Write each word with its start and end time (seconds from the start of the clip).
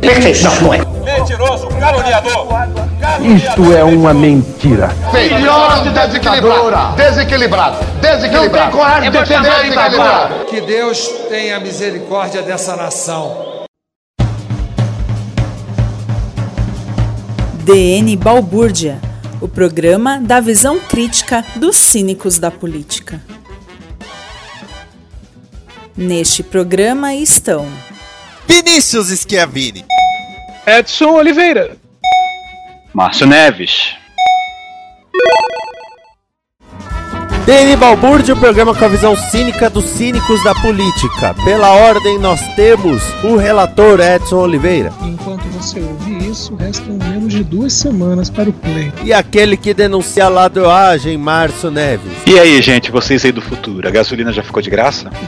Perfeição, 0.00 0.54
não 0.62 0.74
é? 0.74 0.78
Mentiroso, 1.04 1.68
caluniador. 1.68 2.46
Isto 3.22 3.72
é 3.74 3.84
uma 3.84 4.14
mentira. 4.14 4.88
Filhote 5.10 5.90
desequilibrado. 5.90 6.96
Desequilibrado. 6.96 7.76
Desequilibrado. 8.00 8.56
Não 8.56 8.70
tem 8.70 8.70
coragem 8.70 9.10
de 9.10 9.18
defender 9.18 9.62
desequilibrado. 9.62 10.44
Que 10.46 10.60
Deus 10.62 11.08
tenha 11.28 11.60
misericórdia 11.60 12.42
dessa 12.42 12.76
nação. 12.76 13.50
DN 17.64 18.16
Balbúrdia, 18.16 18.98
o 19.40 19.46
programa 19.46 20.18
da 20.18 20.40
visão 20.40 20.80
crítica 20.80 21.44
dos 21.56 21.76
cínicos 21.76 22.38
da 22.38 22.50
política. 22.50 23.20
Neste 25.96 26.42
programa 26.42 27.14
estão 27.14 27.66
Vinícius 28.50 29.16
Schiavini. 29.16 29.84
Edson 30.66 31.14
Oliveira. 31.14 31.76
Márcio 32.92 33.24
Neves. 33.24 33.94
DN 37.46 37.74
Balbúrdia, 37.76 38.34
o 38.34 38.36
programa 38.38 38.74
com 38.74 38.84
a 38.84 38.88
visão 38.88 39.16
cínica 39.16 39.68
dos 39.68 39.84
cínicos 39.86 40.42
da 40.44 40.54
política. 40.54 41.34
Pela 41.44 41.68
ordem, 41.72 42.18
nós 42.18 42.40
temos 42.54 43.02
o 43.24 43.36
relator 43.36 43.98
Edson 43.98 44.36
Oliveira. 44.36 44.92
Enquanto 45.02 45.42
você 45.48 45.80
ouve 45.80 46.28
isso, 46.30 46.54
restam 46.54 46.94
menos 46.96 47.32
de 47.32 47.42
duas 47.42 47.72
semanas 47.72 48.30
para 48.30 48.48
o 48.48 48.52
play. 48.52 48.92
E 49.02 49.12
aquele 49.12 49.56
que 49.56 49.74
denuncia 49.74 50.26
a 50.26 50.28
ladroagem, 50.28 51.16
Márcio 51.18 51.70
Neves. 51.72 52.12
E 52.24 52.38
aí, 52.38 52.62
gente, 52.62 52.90
vocês 52.92 53.24
aí 53.24 53.32
do 53.32 53.40
futuro, 53.42 53.88
a 53.88 53.90
gasolina 53.90 54.32
já 54.32 54.42
ficou 54.44 54.62
de 54.62 54.70
graça? 54.70 55.10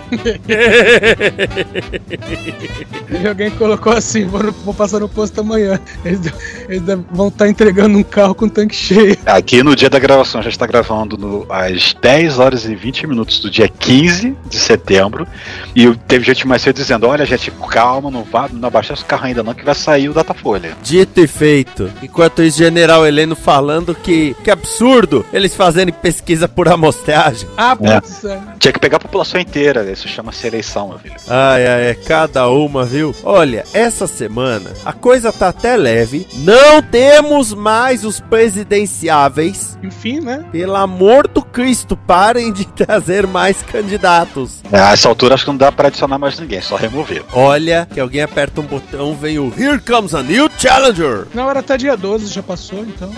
E 3.22 3.28
alguém 3.28 3.50
colocou 3.52 3.92
assim: 3.92 4.24
vou, 4.26 4.42
no- 4.42 4.52
vou 4.52 4.72
passar 4.74 4.98
no 5.00 5.08
posto 5.08 5.41
amanhã. 5.41 5.78
Eles, 6.04 6.20
eles 6.69 6.82
vão 7.10 7.28
estar 7.28 7.47
entregando 7.48 7.97
um 7.98 8.02
carro 8.02 8.34
com 8.34 8.48
tanque 8.48 8.74
cheio. 8.74 9.16
Aqui 9.26 9.62
no 9.62 9.76
dia 9.76 9.88
da 9.91 9.98
gravação, 9.98 10.42
gente 10.42 10.52
está 10.52 10.66
gravando 10.66 11.16
no- 11.19 11.47
às 11.48 11.94
10 12.00 12.11
horas 12.38 12.64
e 12.66 12.74
20 12.74 13.06
minutos 13.06 13.41
do 13.41 13.50
dia 13.50 13.68
15 13.68 14.36
de 14.48 14.56
setembro. 14.56 15.27
E 15.75 15.88
teve 16.06 16.25
gente 16.25 16.47
mais 16.47 16.62
cedo 16.62 16.76
dizendo: 16.76 17.06
Olha, 17.06 17.25
gente, 17.25 17.50
calma, 17.70 18.10
não, 18.10 18.22
vá, 18.22 18.48
não 18.53 18.69
abaixar 18.69 18.98
o 18.98 19.04
carro 19.04 19.26
ainda 19.26 19.42
não, 19.42 19.54
que 19.54 19.64
vai 19.64 19.75
sair 19.75 20.09
o 20.09 20.12
Datafolha. 20.14 20.76
Dito 20.82 21.20
e 21.20 21.26
feito. 21.26 21.91
Enquanto 22.03 22.42
isso, 22.42 22.59
General 22.59 23.06
Heleno 23.06 23.34
falando 23.34 23.94
que, 23.94 24.34
que 24.44 24.50
absurdo 24.50 25.25
eles 25.32 25.54
fazerem 25.56 25.92
pesquisa 25.92 26.47
por 26.48 26.69
amostragem. 26.69 27.48
Ah, 27.56 27.76
É. 27.81 27.97
é. 28.28 28.41
Tinha 28.58 28.72
que 28.72 28.78
pegar 28.78 28.98
a 28.98 29.00
população 29.00 29.41
inteira, 29.41 29.91
isso 29.91 30.06
chama-se 30.06 30.47
eleição, 30.47 30.88
meu 30.88 30.98
filho. 30.98 31.14
Ai, 31.28 31.66
ai, 31.66 31.82
é 31.91 31.94
cada 31.94 32.48
uma, 32.48 32.84
viu? 32.84 33.14
Olha, 33.25 33.64
essa 33.72 34.06
semana 34.06 34.70
a 34.84 34.92
coisa 34.92 35.32
tá 35.32 35.48
até 35.48 35.76
leve. 35.76 36.26
Não 36.37 36.82
temos 36.82 37.53
mais 37.54 38.04
os 38.04 38.20
presidenciáveis. 38.20 39.78
Enfim, 39.82 40.20
né? 40.20 40.44
Pelo 40.53 40.76
amor 40.76 41.26
do 41.28 41.42
Cristo, 41.42 41.91
parem 41.97 42.53
de 42.53 42.64
trazer 42.72 43.26
mais 43.26 43.62
candidatos. 43.62 44.60
É, 44.72 44.78
A 44.78 44.92
essa 44.92 45.08
altura 45.08 45.34
acho 45.34 45.44
que 45.44 45.50
não 45.50 45.56
dá 45.56 45.70
pra 45.70 45.88
adicionar 45.88 46.19
mais 46.19 46.38
ninguém, 46.38 46.60
só 46.60 46.76
remover. 46.76 47.22
Olha, 47.32 47.86
que 47.92 48.00
alguém 48.00 48.22
aperta 48.22 48.60
um 48.60 48.64
botão, 48.64 49.14
vem 49.14 49.38
o 49.38 49.53
Here 49.56 49.78
Comes 49.80 50.14
a 50.14 50.22
New 50.22 50.50
Challenger. 50.58 51.26
Não, 51.34 51.48
era 51.50 51.60
até 51.60 51.76
dia 51.76 51.97
12, 51.97 52.26
já 52.26 52.42
passou, 52.42 52.81
então. 52.81 53.10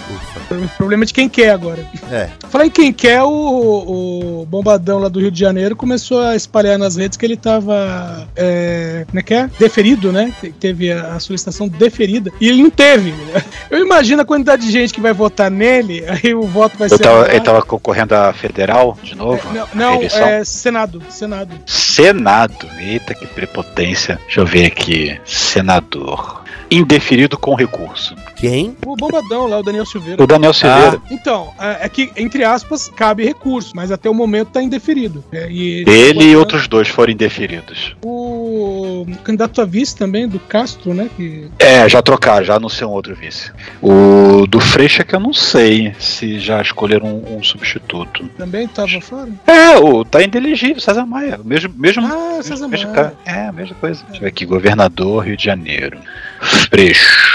O 0.51 0.69
problema 0.77 1.05
é 1.05 1.07
de 1.07 1.13
quem 1.15 1.29
quer 1.29 1.51
agora. 1.51 1.85
É. 2.11 2.29
Falar 2.51 2.67
em 2.67 2.71
quem 2.71 2.93
quer, 2.93 3.23
o, 3.23 4.41
o 4.43 4.47
bombadão 4.47 4.99
lá 4.99 5.09
do 5.09 5.21
Rio 5.21 5.31
de 5.31 5.39
Janeiro 5.41 5.75
começou 5.77 6.21
a 6.21 6.37
espalhar 6.37 6.79
nas 6.79 6.97
redes 6.97 7.17
que 7.17 7.25
ele 7.25 7.37
tava. 7.37 8.29
É, 8.37 9.05
como 9.09 9.19
é 9.19 9.23
que 9.23 9.35
é? 9.35 9.49
Deferido, 9.59 10.13
né? 10.13 10.33
Te- 10.41 10.53
Teve 10.53 10.93
a, 10.93 11.15
a 11.15 11.21
solicitação 11.21 11.69
deferida. 11.69 12.31
E 12.41 12.49
ele 12.49 12.63
não 12.63 12.71
teve. 12.71 13.11
né? 13.13 13.43
Eu 13.71 13.79
imagino 13.85 14.23
a 14.23 14.25
quantidade 14.25 14.65
de 14.65 14.73
gente 14.73 14.93
que 14.95 15.01
vai 15.01 15.13
votar 15.13 15.51
nele, 15.51 16.05
aí 16.09 16.35
o 16.35 16.43
voto 16.43 16.77
vai 16.79 16.87
Eu 16.91 16.97
ser. 16.97 17.03
tava, 17.03 17.29
ele 17.31 17.41
tava 17.41 17.63
concorrendo 17.63 18.15
à 18.15 18.33
federal 18.33 18.64
de 19.03 19.15
novo? 19.15 19.43
Não, 19.53 19.69
não 19.75 20.03
é 20.03 20.45
Senado. 20.45 21.03
Senado. 21.11 21.55
Senado. 21.67 22.69
Eita, 22.79 23.15
que 23.15 23.27
prepotência. 23.27 24.19
Deixa 24.25 24.41
eu 24.41 24.47
ver 24.47 24.67
aqui. 24.67 25.21
Senador. 25.25 26.44
Indeferido 26.71 27.37
com 27.39 27.55
recurso. 27.55 28.15
Quem? 28.37 28.77
O 28.85 28.97
bombadão 28.97 29.47
lá, 29.47 29.59
o 29.59 29.63
Daniel 29.63 29.87
Silveira. 29.87 30.23
O 30.23 30.27
Daniel 30.27 30.53
Silveira. 30.53 31.01
Então, 31.11 31.53
é 31.59 31.85
é 31.85 31.89
que, 31.89 32.11
entre 32.17 32.43
aspas, 32.45 32.89
cabe 32.89 33.25
recurso, 33.25 33.73
mas 33.75 33.91
até 33.93 34.09
o 34.09 34.15
momento 34.15 34.49
tá 34.49 34.63
indeferido. 34.63 35.23
É, 35.33 35.47
e 35.51 35.85
Ele 35.87 36.25
e 36.31 36.37
outros 36.37 36.67
dois 36.67 36.89
foram 36.89 37.13
indeferidos. 37.13 37.95
O 38.03 39.07
candidato 39.23 39.61
a 39.61 39.65
vice 39.65 39.95
também, 39.95 40.27
do 40.27 40.39
Castro, 40.39 40.95
né? 40.95 41.11
Que... 41.17 41.49
É, 41.59 41.89
já 41.89 42.01
trocaram, 42.01 42.45
já 42.45 42.55
anunciou 42.57 42.91
um 42.91 42.95
outro 42.95 43.15
vice. 43.15 43.53
O 43.83 44.47
do 44.47 44.61
Freixa 44.61 45.05
que 45.05 45.15
eu 45.15 45.21
não 45.21 45.33
sei 45.33 45.95
se 45.99 46.39
já 46.39 46.61
escolheram 46.63 47.07
um, 47.07 47.37
um 47.39 47.43
substituto. 47.43 48.29
Também 48.37 48.67
tava 48.67 49.01
fora. 49.01 49.29
É, 49.47 49.77
o 49.79 50.05
tá 50.05 50.23
inelegível, 50.23 50.81
César 50.81 51.05
Maia. 51.07 51.39
O 51.43 51.47
mesmo, 51.47 51.73
mesmo, 51.77 52.05
Ah, 52.07 52.43
César 52.43 52.69
mesmo 52.69 52.91
Maia. 52.93 52.95
cara. 53.03 53.15
É, 53.25 53.47
a 53.49 53.53
mesma 53.53 53.75
coisa. 53.77 54.03
Deixa 54.05 54.17
eu 54.17 54.21
ver 54.23 54.29
aqui, 54.29 54.45
governador 54.47 55.25
Rio 55.25 55.37
de 55.37 55.45
Janeiro. 55.45 55.99
Freixo. 56.45 57.34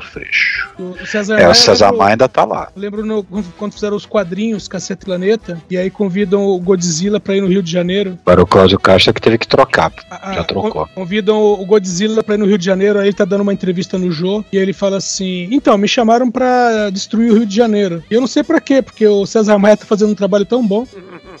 Freixo. 0.00 0.68
O 0.78 1.06
César 1.06 1.34
É, 1.34 1.36
Maia, 1.38 1.50
o 1.50 1.54
César 1.54 1.92
ainda 2.02 2.28
tá 2.28 2.44
lá. 2.44 2.68
Lembro 2.76 3.04
no- 3.04 3.24
quando 3.58 3.72
fizeram 3.72 3.96
os 3.96 4.04
quadrinhos 4.06 4.68
Cacete 4.68 5.04
Planeta, 5.04 5.60
e 5.70 5.76
aí 5.76 5.90
convidam 5.90 6.44
o 6.44 6.58
Godzilla 6.60 7.18
pra 7.20 7.36
ir 7.36 7.40
no 7.40 7.46
Rio 7.48 7.62
de 7.62 7.70
Janeiro. 7.70 8.18
Agora 8.26 8.42
o 8.42 8.46
Cláudio 8.46 8.78
Castro 8.78 9.12
que 9.14 9.20
teve 9.20 9.38
que 9.38 9.46
trocar. 9.48 9.92
Ah, 10.10 10.34
Já 10.34 10.44
trocou. 10.44 10.70
con- 10.70 10.88
Convidam 10.94 11.38
o 11.40 11.64
Godzilla 11.66 12.22
pra 12.22 12.34
ir 12.34 12.38
no 12.38 12.46
Rio 12.46 12.58
de 12.58 12.64
Janeiro, 12.64 12.98
aí 12.98 13.06
ele 13.06 13.12
tá 13.16 13.24
dando 13.24 13.40
uma 13.42 13.52
entrevista 13.52 13.96
no 13.98 14.10
Jô, 14.10 14.44
e 14.52 14.56
ele 14.56 14.72
fala 14.72 14.96
assim: 14.98 15.48
Então, 15.50 15.76
me 15.78 15.88
chamaram 15.88 16.30
pra 16.30 16.90
destruir 16.90 17.30
o 17.30 17.34
Rio 17.34 17.46
de 17.46 17.54
Janeiro. 17.56 18.02
E 18.10 18.14
eu 18.14 18.20
não 18.20 18.28
sei 18.28 18.42
pra 18.42 18.60
quê, 18.60 18.82
porque 18.82 19.06
o 19.06 19.24
César 19.26 19.58
Maia 19.58 19.76
tá 19.76 19.86
fazendo 19.86 20.10
um 20.12 20.14
trabalho 20.14 20.44
tão 20.44 20.66
bom. 20.66 20.86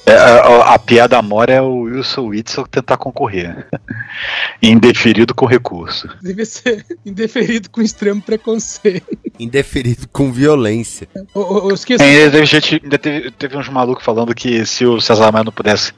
É, 0.06 0.12
a, 0.14 0.74
a 0.74 0.78
piada 0.78 1.20
mora 1.22 1.52
é 1.52 1.60
o 1.60 1.82
Wilson 1.82 2.28
Witzel 2.28 2.66
tentar 2.66 2.96
concorrer. 2.96 3.66
Indeferido 4.62 5.34
com 5.34 5.44
recurso. 5.46 6.08
Devia 6.22 6.44
ser 6.46 6.84
indeferido 7.04 7.68
com 7.70 7.82
extremo 7.82 8.21
preconceito. 8.22 9.06
Indeferido 9.38 10.06
com 10.12 10.32
violência. 10.32 11.08
Eu, 11.14 11.26
eu- 11.34 11.68
eu 11.70 11.74
esqueci. 11.74 12.02
Ainda 12.02 12.30
teve 12.30 12.46
gente, 12.46 12.80
ainda 12.82 12.98
teve, 12.98 13.30
teve 13.32 13.56
uns 13.56 13.68
malucos 13.68 14.04
falando 14.04 14.34
que 14.34 14.64
se 14.64 14.86
o 14.86 15.00
César 15.00 15.30
Maia 15.32 15.44
não 15.44 15.52
pudesse, 15.52 15.92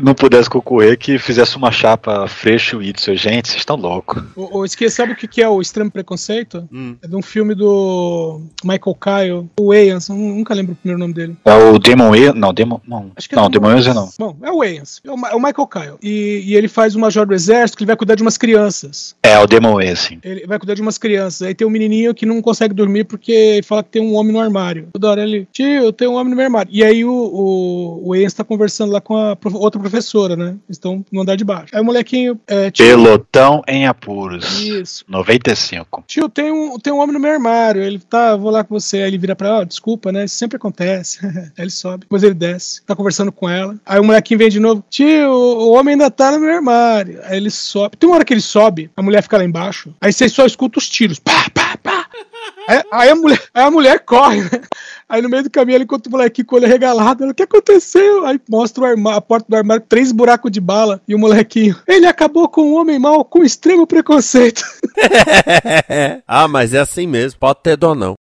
não 0.00 0.14
pudesse 0.14 0.48
concorrer, 0.48 0.98
que 0.98 1.18
fizesse 1.18 1.56
uma 1.56 1.70
chapa 1.70 2.26
Freixo 2.26 2.76
e 2.76 2.86
Witzel. 2.86 3.16
Gente, 3.16 3.48
vocês 3.48 3.60
estão 3.60 3.76
loucos. 3.76 4.22
Eu, 4.36 4.50
eu 4.54 4.64
esqueci, 4.64 4.96
sabe 4.96 5.12
o 5.12 5.16
que 5.16 5.28
que 5.28 5.42
é 5.42 5.48
o 5.48 5.60
extremo 5.60 5.90
preconceito? 5.90 6.68
Hum. 6.72 6.96
É 7.02 7.08
de 7.08 7.16
um 7.16 7.22
filme 7.22 7.54
do 7.54 8.40
Michael 8.64 8.96
Kyle, 9.00 9.50
o 9.58 9.68
Wayans, 9.68 10.08
eu 10.08 10.16
nunca 10.16 10.54
lembro 10.54 10.72
o 10.72 10.76
primeiro 10.76 10.98
nome 10.98 11.14
dele. 11.14 11.36
É 11.44 11.54
o 11.54 11.78
Demon 11.78 12.14
E? 12.14 12.32
Não, 12.32 12.52
Demon. 12.52 12.80
Não, 12.86 13.10
Acho 13.16 13.28
que 13.28 13.34
é 13.34 13.38
não 13.38 13.50
Demon 13.50 13.68
Wayans 13.68 13.94
não. 13.94 14.08
Bom, 14.18 14.36
é 14.42 14.50
o 14.50 14.58
Wayans, 14.58 15.00
é 15.04 15.10
o, 15.10 15.26
é 15.26 15.34
o 15.34 15.40
Michael 15.40 15.66
Kyle. 15.66 15.94
E, 16.02 16.42
e 16.44 16.56
ele 16.56 16.68
faz 16.68 16.94
o 16.94 17.00
major 17.00 17.26
do 17.26 17.34
exército 17.34 17.76
que 17.76 17.84
ele 17.84 17.88
vai 17.88 17.96
cuidar 17.96 18.14
de 18.14 18.22
umas 18.22 18.38
crianças. 18.38 19.14
É, 19.22 19.38
o 19.38 19.46
Demon 19.46 19.80
E, 19.80 19.94
sim. 19.96 20.18
Ele 20.22 20.46
vai 20.46 20.58
cuidar 20.58 20.74
de 20.74 20.82
umas 20.82 20.98
crianças. 20.98 21.42
Aí 21.42 21.54
tem 21.54 21.66
um 21.66 21.70
menininho 21.70 22.14
que 22.14 22.26
não 22.26 22.40
consegue 22.40 22.74
dormir 22.74 23.04
porque 23.04 23.60
fala 23.64 23.82
que 23.82 23.90
tem 23.90 24.02
um 24.02 24.14
homem 24.14 24.32
no 24.32 24.40
armário. 24.40 24.88
Toda 24.92 25.10
hora 25.10 25.22
ele, 25.22 25.46
tio, 25.52 25.92
tem 25.92 26.08
um 26.08 26.14
homem 26.14 26.30
no 26.30 26.36
meu 26.36 26.44
armário. 26.44 26.70
E 26.72 26.84
aí 26.84 27.04
o, 27.04 27.12
o, 27.12 28.08
o 28.08 28.10
Wayans 28.10 28.34
tá 28.34 28.44
conversando 28.44 28.92
lá 28.92 29.00
com 29.00 29.16
a 29.16 29.36
outra 29.54 29.81
professora, 29.82 30.36
né? 30.36 30.56
Estão 30.68 31.04
no 31.12 31.22
andar 31.22 31.36
de 31.36 31.44
baixo. 31.44 31.74
Aí 31.74 31.80
o 31.80 31.84
molequinho. 31.84 32.40
É, 32.46 32.70
tio, 32.70 32.86
Pelotão 32.86 33.62
em 33.66 33.86
apuros. 33.86 34.60
Isso. 34.62 35.04
95. 35.08 36.04
Tio, 36.06 36.28
tem 36.28 36.50
um, 36.50 36.78
tem 36.78 36.92
um 36.92 36.98
homem 36.98 37.12
no 37.12 37.20
meu 37.20 37.32
armário. 37.32 37.82
Ele 37.82 37.98
tá, 37.98 38.36
vou 38.36 38.50
lá 38.50 38.64
com 38.64 38.78
você. 38.78 38.98
Aí 38.98 39.08
ele 39.08 39.18
vira 39.18 39.36
pra 39.36 39.48
ela, 39.48 39.60
ó, 39.60 39.64
desculpa, 39.64 40.12
né? 40.12 40.24
Isso 40.24 40.36
sempre 40.36 40.56
acontece. 40.56 41.24
Aí 41.26 41.64
ele 41.64 41.70
sobe. 41.70 42.00
Depois 42.00 42.22
ele 42.22 42.34
desce. 42.34 42.82
Tá 42.84 42.96
conversando 42.96 43.32
com 43.32 43.48
ela. 43.48 43.78
Aí 43.84 44.00
o 44.00 44.04
molequinho 44.04 44.38
vem 44.38 44.48
de 44.48 44.60
novo. 44.60 44.84
Tio, 44.88 45.30
o 45.30 45.72
homem 45.72 45.92
ainda 45.92 46.10
tá 46.10 46.30
no 46.32 46.40
meu 46.40 46.54
armário. 46.54 47.20
Aí 47.24 47.36
ele 47.36 47.50
sobe. 47.50 47.96
Tem 47.96 48.08
uma 48.08 48.16
hora 48.16 48.24
que 48.24 48.32
ele 48.32 48.40
sobe, 48.40 48.90
a 48.96 49.02
mulher 49.02 49.22
fica 49.22 49.38
lá 49.38 49.44
embaixo. 49.44 49.94
Aí 50.00 50.12
você 50.12 50.28
só 50.28 50.46
escuta 50.46 50.78
os 50.78 50.88
tiros. 50.88 51.18
Pá, 51.18 51.46
pá, 51.52 51.76
pá. 51.82 52.06
Aí, 52.68 52.82
aí 52.92 53.08
a 53.10 53.14
mulher, 53.14 53.42
aí 53.52 53.64
a 53.64 53.70
mulher 53.70 54.00
corre, 54.00 54.42
né? 54.42 54.50
Aí 55.12 55.20
no 55.20 55.28
meio 55.28 55.42
do 55.42 55.50
caminho 55.50 55.74
ela 55.74 55.84
encontra 55.84 56.08
o 56.08 56.12
molequinho 56.12 56.46
com 56.46 56.56
o 56.56 56.58
olho 56.58 56.66
regalado. 56.66 57.22
Ela, 57.22 57.32
o 57.32 57.34
que 57.34 57.42
aconteceu? 57.42 58.24
Aí 58.24 58.40
mostra 58.48 58.88
armário, 58.88 59.18
a 59.18 59.20
porta 59.20 59.44
do 59.46 59.54
armário, 59.54 59.84
três 59.86 60.10
buracos 60.10 60.50
de 60.50 60.58
bala. 60.58 61.02
E 61.06 61.14
o 61.14 61.18
molequinho, 61.18 61.76
ele 61.86 62.06
acabou 62.06 62.48
com 62.48 62.62
um 62.62 62.74
homem 62.76 62.98
mau 62.98 63.22
com 63.22 63.44
extremo 63.44 63.86
preconceito. 63.86 64.64
ah, 66.26 66.48
mas 66.48 66.72
é 66.72 66.78
assim 66.78 67.06
mesmo. 67.06 67.38
Pode 67.38 67.60
ter 67.62 67.76
dó 67.76 67.94
não. 67.94 68.14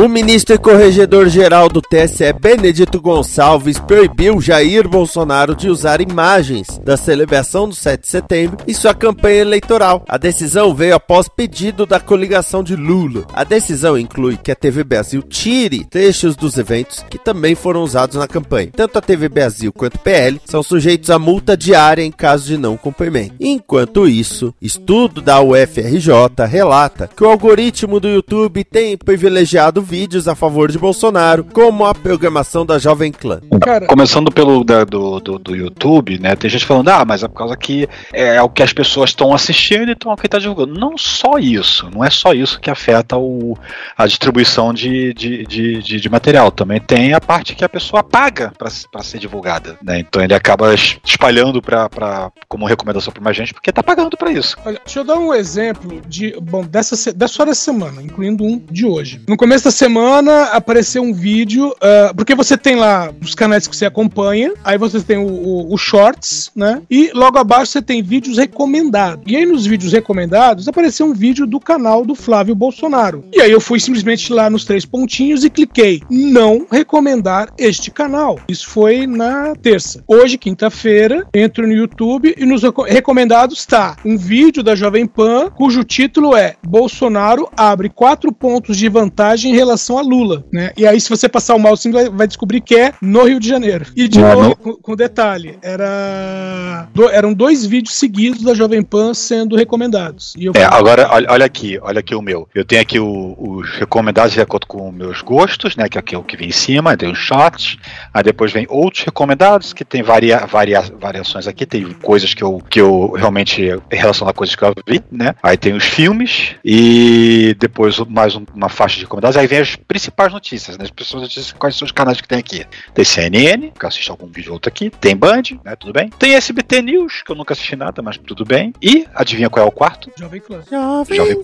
O 0.00 0.06
ministro 0.06 0.54
e 0.54 0.58
corregedor-geral 0.58 1.68
do 1.68 1.82
TSE, 1.82 2.32
Benedito 2.40 3.00
Gonçalves, 3.00 3.80
proibiu 3.80 4.40
Jair 4.40 4.88
Bolsonaro 4.88 5.56
de 5.56 5.68
usar 5.68 6.00
imagens 6.00 6.78
da 6.84 6.96
celebração 6.96 7.68
do 7.68 7.74
7 7.74 8.02
de 8.02 8.06
setembro 8.06 8.58
em 8.68 8.72
sua 8.72 8.94
campanha 8.94 9.40
eleitoral. 9.40 10.04
A 10.08 10.16
decisão 10.16 10.72
veio 10.72 10.94
após 10.94 11.26
pedido 11.28 11.84
da 11.84 11.98
coligação 11.98 12.62
de 12.62 12.76
Lula. 12.76 13.26
A 13.32 13.42
decisão 13.42 13.98
inclui 13.98 14.36
que 14.36 14.52
a 14.52 14.54
TV 14.54 14.84
Brasil 14.84 15.20
tire 15.20 15.84
trechos 15.84 16.36
dos 16.36 16.56
eventos 16.56 17.04
que 17.10 17.18
também 17.18 17.56
foram 17.56 17.82
usados 17.82 18.14
na 18.14 18.28
campanha. 18.28 18.70
Tanto 18.72 18.98
a 18.98 19.02
TV 19.02 19.28
Brasil 19.28 19.72
quanto 19.72 19.96
o 19.96 19.98
PL 19.98 20.40
são 20.44 20.62
sujeitos 20.62 21.10
a 21.10 21.18
multa 21.18 21.56
diária 21.56 22.04
em 22.04 22.12
caso 22.12 22.46
de 22.46 22.56
não 22.56 22.76
cumprimento. 22.76 23.34
Enquanto 23.40 24.06
isso, 24.06 24.54
estudo 24.62 25.20
da 25.20 25.40
UFRJ 25.40 26.46
relata 26.48 27.10
que 27.16 27.24
o 27.24 27.28
algoritmo 27.28 27.98
do 27.98 28.06
YouTube 28.06 28.62
tem 28.62 28.96
privilegiado 28.96 29.87
vídeos 29.88 30.28
a 30.28 30.34
favor 30.34 30.70
de 30.70 30.78
Bolsonaro, 30.78 31.44
como 31.44 31.86
a 31.86 31.94
programação 31.94 32.64
da 32.66 32.78
Jovem 32.78 33.10
Clã. 33.10 33.40
Cara, 33.62 33.86
Começando 33.86 34.30
pelo 34.30 34.62
da- 34.62 34.84
do, 34.84 35.18
do, 35.20 35.38
do 35.38 35.56
YouTube, 35.56 36.18
né? 36.18 36.36
Tem 36.36 36.50
gente 36.50 36.64
falando, 36.66 36.88
ah, 36.90 37.04
mas 37.04 37.22
é 37.22 37.28
por 37.28 37.36
causa 37.38 37.56
que 37.56 37.88
é 38.12 38.40
o 38.42 38.48
que 38.48 38.62
as 38.62 38.72
pessoas 38.72 39.10
estão 39.10 39.32
assistindo, 39.34 39.90
então 39.90 40.10
é 40.10 40.14
o 40.14 40.18
que 40.18 40.26
está 40.26 40.38
divulgando. 40.38 40.78
Não 40.78 40.98
só 40.98 41.38
isso, 41.38 41.88
não 41.92 42.04
é 42.04 42.10
só 42.10 42.32
isso 42.32 42.60
que 42.60 42.70
afeta 42.70 43.16
o, 43.16 43.56
a 43.96 44.06
distribuição 44.06 44.72
de, 44.74 45.12
de, 45.14 45.44
de, 45.46 45.82
de- 45.82 46.00
de 46.00 46.08
material. 46.08 46.50
Também 46.50 46.80
tem 46.80 47.14
a 47.14 47.20
parte 47.20 47.54
que 47.54 47.64
a 47.64 47.68
pessoa 47.68 48.02
paga 48.02 48.52
para 48.58 49.02
ser 49.02 49.18
divulgada, 49.18 49.78
né? 49.82 50.00
Então 50.00 50.22
ele 50.22 50.34
acaba 50.34 50.74
es- 50.74 50.98
espalhando 51.04 51.62
pra, 51.62 51.88
pra, 51.88 52.30
como 52.48 52.66
recomendação 52.66 53.12
para 53.12 53.22
mais 53.22 53.36
gente, 53.36 53.54
porque 53.54 53.72
tá 53.72 53.82
pagando 53.82 54.16
para 54.16 54.30
isso. 54.30 54.56
Olha, 54.64 54.80
deixa 54.84 55.00
eu 55.00 55.04
dar 55.04 55.16
um 55.18 55.32
exemplo 55.32 56.00
de, 56.06 56.34
bom, 56.40 56.62
dessa, 56.64 57.12
dessa 57.12 57.34
só 57.34 57.44
dessa 57.44 57.60
semana, 57.60 58.02
incluindo 58.02 58.44
um 58.44 58.58
de 58.70 58.84
hoje. 58.84 59.20
No 59.28 59.36
começo 59.36 59.64
da 59.64 59.70
semana 59.78 60.44
apareceu 60.46 61.02
um 61.02 61.12
vídeo, 61.12 61.72
ah, 61.80 62.12
porque 62.16 62.34
você 62.34 62.56
tem 62.56 62.74
lá 62.76 63.10
os 63.22 63.34
canais 63.34 63.66
que 63.68 63.76
você 63.76 63.86
acompanha, 63.86 64.52
aí 64.64 64.76
você 64.76 65.00
tem 65.00 65.16
o, 65.18 65.26
o- 65.26 65.72
o 65.72 65.78
Shorts, 65.78 66.50
né? 66.54 66.82
E 66.90 67.10
logo 67.14 67.38
abaixo 67.38 67.72
você 67.72 67.80
tem 67.82 68.02
vídeos 68.02 68.38
recomendados. 68.38 69.22
E 69.26 69.36
aí 69.36 69.46
nos 69.46 69.64
vídeos 69.66 69.92
recomendados 69.92 70.66
apareceu 70.66 71.06
um 71.06 71.12
vídeo 71.14 71.46
do 71.46 71.60
canal 71.60 72.04
do 72.04 72.14
Flávio 72.14 72.54
Bolsonaro. 72.54 73.24
E 73.32 73.40
aí 73.40 73.50
eu 73.52 73.60
fui 73.60 73.78
simplesmente 73.78 74.32
lá 74.32 74.50
nos 74.50 74.64
três 74.64 74.84
pontinhos 74.84 75.44
e 75.44 75.50
cliquei 75.50 76.02
não 76.10 76.66
recomendar 76.70 77.50
este 77.56 77.90
canal. 77.90 78.38
Isso 78.48 78.68
foi 78.68 79.06
na 79.06 79.54
terça. 79.54 80.02
Hoje, 80.08 80.36
quinta-feira, 80.36 81.26
entro 81.32 81.66
no 81.66 81.72
YouTube 81.72 82.34
e 82.36 82.44
nos 82.44 82.62
reco- 82.62 82.82
recomendados 82.82 83.58
está 83.60 83.96
um 84.04 84.16
vídeo 84.16 84.62
da 84.62 84.74
Jovem 84.74 85.06
Pan 85.06 85.50
cujo 85.50 85.84
título 85.84 86.34
é 86.34 86.56
Bolsonaro 86.66 87.48
abre 87.56 87.88
quatro 87.88 88.32
pontos 88.32 88.76
de 88.76 88.88
vantagem 88.88 89.52
em 89.52 89.56
relação 89.68 89.98
a 89.98 90.02
Lula, 90.02 90.44
né? 90.52 90.72
E 90.76 90.86
aí 90.86 91.00
se 91.00 91.08
você 91.08 91.28
passar 91.28 91.54
o 91.54 91.58
mouse 91.58 91.90
vai, 91.90 92.08
vai 92.08 92.26
descobrir 92.26 92.60
que 92.60 92.74
é 92.76 92.92
no 93.00 93.24
Rio 93.24 93.38
de 93.40 93.48
Janeiro. 93.48 93.86
E 93.96 94.08
de 94.08 94.22
Ah, 94.22 94.34
novo, 94.34 94.56
com, 94.56 94.72
com 94.74 94.96
detalhe, 94.96 95.58
era 95.62 96.88
do- 96.94 97.08
eram 97.08 97.32
dois 97.32 97.64
vídeos 97.64 97.94
seguidos 97.96 98.42
da 98.42 98.54
Jovem 98.54 98.82
Pan 98.82 99.14
sendo 99.14 99.56
recomendados. 99.56 100.34
E 100.36 100.48
É, 100.48 100.52
falei, 100.52 100.68
agora, 100.70 101.08
olha, 101.10 101.26
olha 101.30 101.46
aqui, 101.46 101.78
olha 101.82 102.00
aqui 102.00 102.14
o 102.14 102.22
meu. 102.22 102.48
Eu 102.54 102.64
tenho 102.64 102.82
aqui 102.82 102.98
o- 102.98 103.34
os 103.38 103.70
recomendados 103.78 104.32
de 104.32 104.40
acordo 104.40 104.66
com 104.66 104.90
meus 104.92 105.20
gostos, 105.22 105.76
né? 105.76 105.88
Que 105.88 105.98
aqui 105.98 106.14
é 106.14 106.18
o 106.18 106.22
que 106.22 106.36
vem 106.36 106.48
em 106.48 106.52
cima, 106.52 106.96
tem 106.96 107.10
os 107.10 107.18
shots, 107.18 107.76
aí 108.12 108.22
depois 108.22 108.52
vem 108.52 108.66
outros 108.68 109.04
recomendados, 109.04 109.72
que 109.72 109.84
tem 109.84 110.02
varia, 110.02 110.46
varia, 110.46 110.82
variações 110.98 111.46
aqui, 111.46 111.66
tem 111.66 111.92
coisas 112.02 112.34
que 112.34 112.42
eu, 112.42 112.62
que 112.68 112.80
eu 112.80 113.12
realmente 113.16 113.70
relaciono 113.90 114.30
a 114.30 114.34
coisas 114.34 114.54
que 114.54 114.62
eu 114.64 114.72
vi, 114.86 115.00
né? 115.10 115.34
Aí 115.42 115.56
tem 115.56 115.74
os 115.74 115.84
filmes 115.84 116.54
e 116.64 117.56
depois 117.58 117.98
mais 118.08 118.34
um- 118.36 118.44
uma 118.54 118.68
faixa 118.68 118.96
de 118.96 119.02
recomendados, 119.02 119.36
aí 119.36 119.46
vem 119.48 119.58
as 119.58 119.74
principais 119.74 120.32
notícias, 120.32 120.78
né? 120.78 120.84
As 120.84 120.90
principais 120.90 121.22
notícias, 121.22 121.52
quais 121.52 121.76
são 121.76 121.86
os 121.86 121.92
canais 121.92 122.20
que 122.20 122.28
tem 122.28 122.38
aqui. 122.38 122.64
Tem 122.94 123.04
CNN, 123.04 123.70
que 123.70 123.84
eu 123.84 123.88
assisto 123.88 124.12
algum 124.12 124.26
vídeo 124.26 124.50
ou 124.50 124.54
outro 124.54 124.68
aqui, 124.68 124.90
tem 124.90 125.16
Band, 125.16 125.42
né? 125.64 125.74
Tudo 125.74 125.92
bem. 125.92 126.10
Tem 126.18 126.34
SBT 126.34 126.82
News, 126.82 127.22
que 127.22 127.32
eu 127.32 127.36
nunca 127.36 127.54
assisti 127.54 127.74
nada, 127.74 128.00
mas 128.02 128.16
tudo 128.18 128.44
bem. 128.44 128.72
E, 128.80 129.06
adivinha 129.14 129.50
qual 129.50 129.66
é 129.66 129.68
o 129.68 129.72
quarto? 129.72 130.10
Jovem 130.16 130.40
Clã. 130.40 130.62
Jovem 130.70 131.42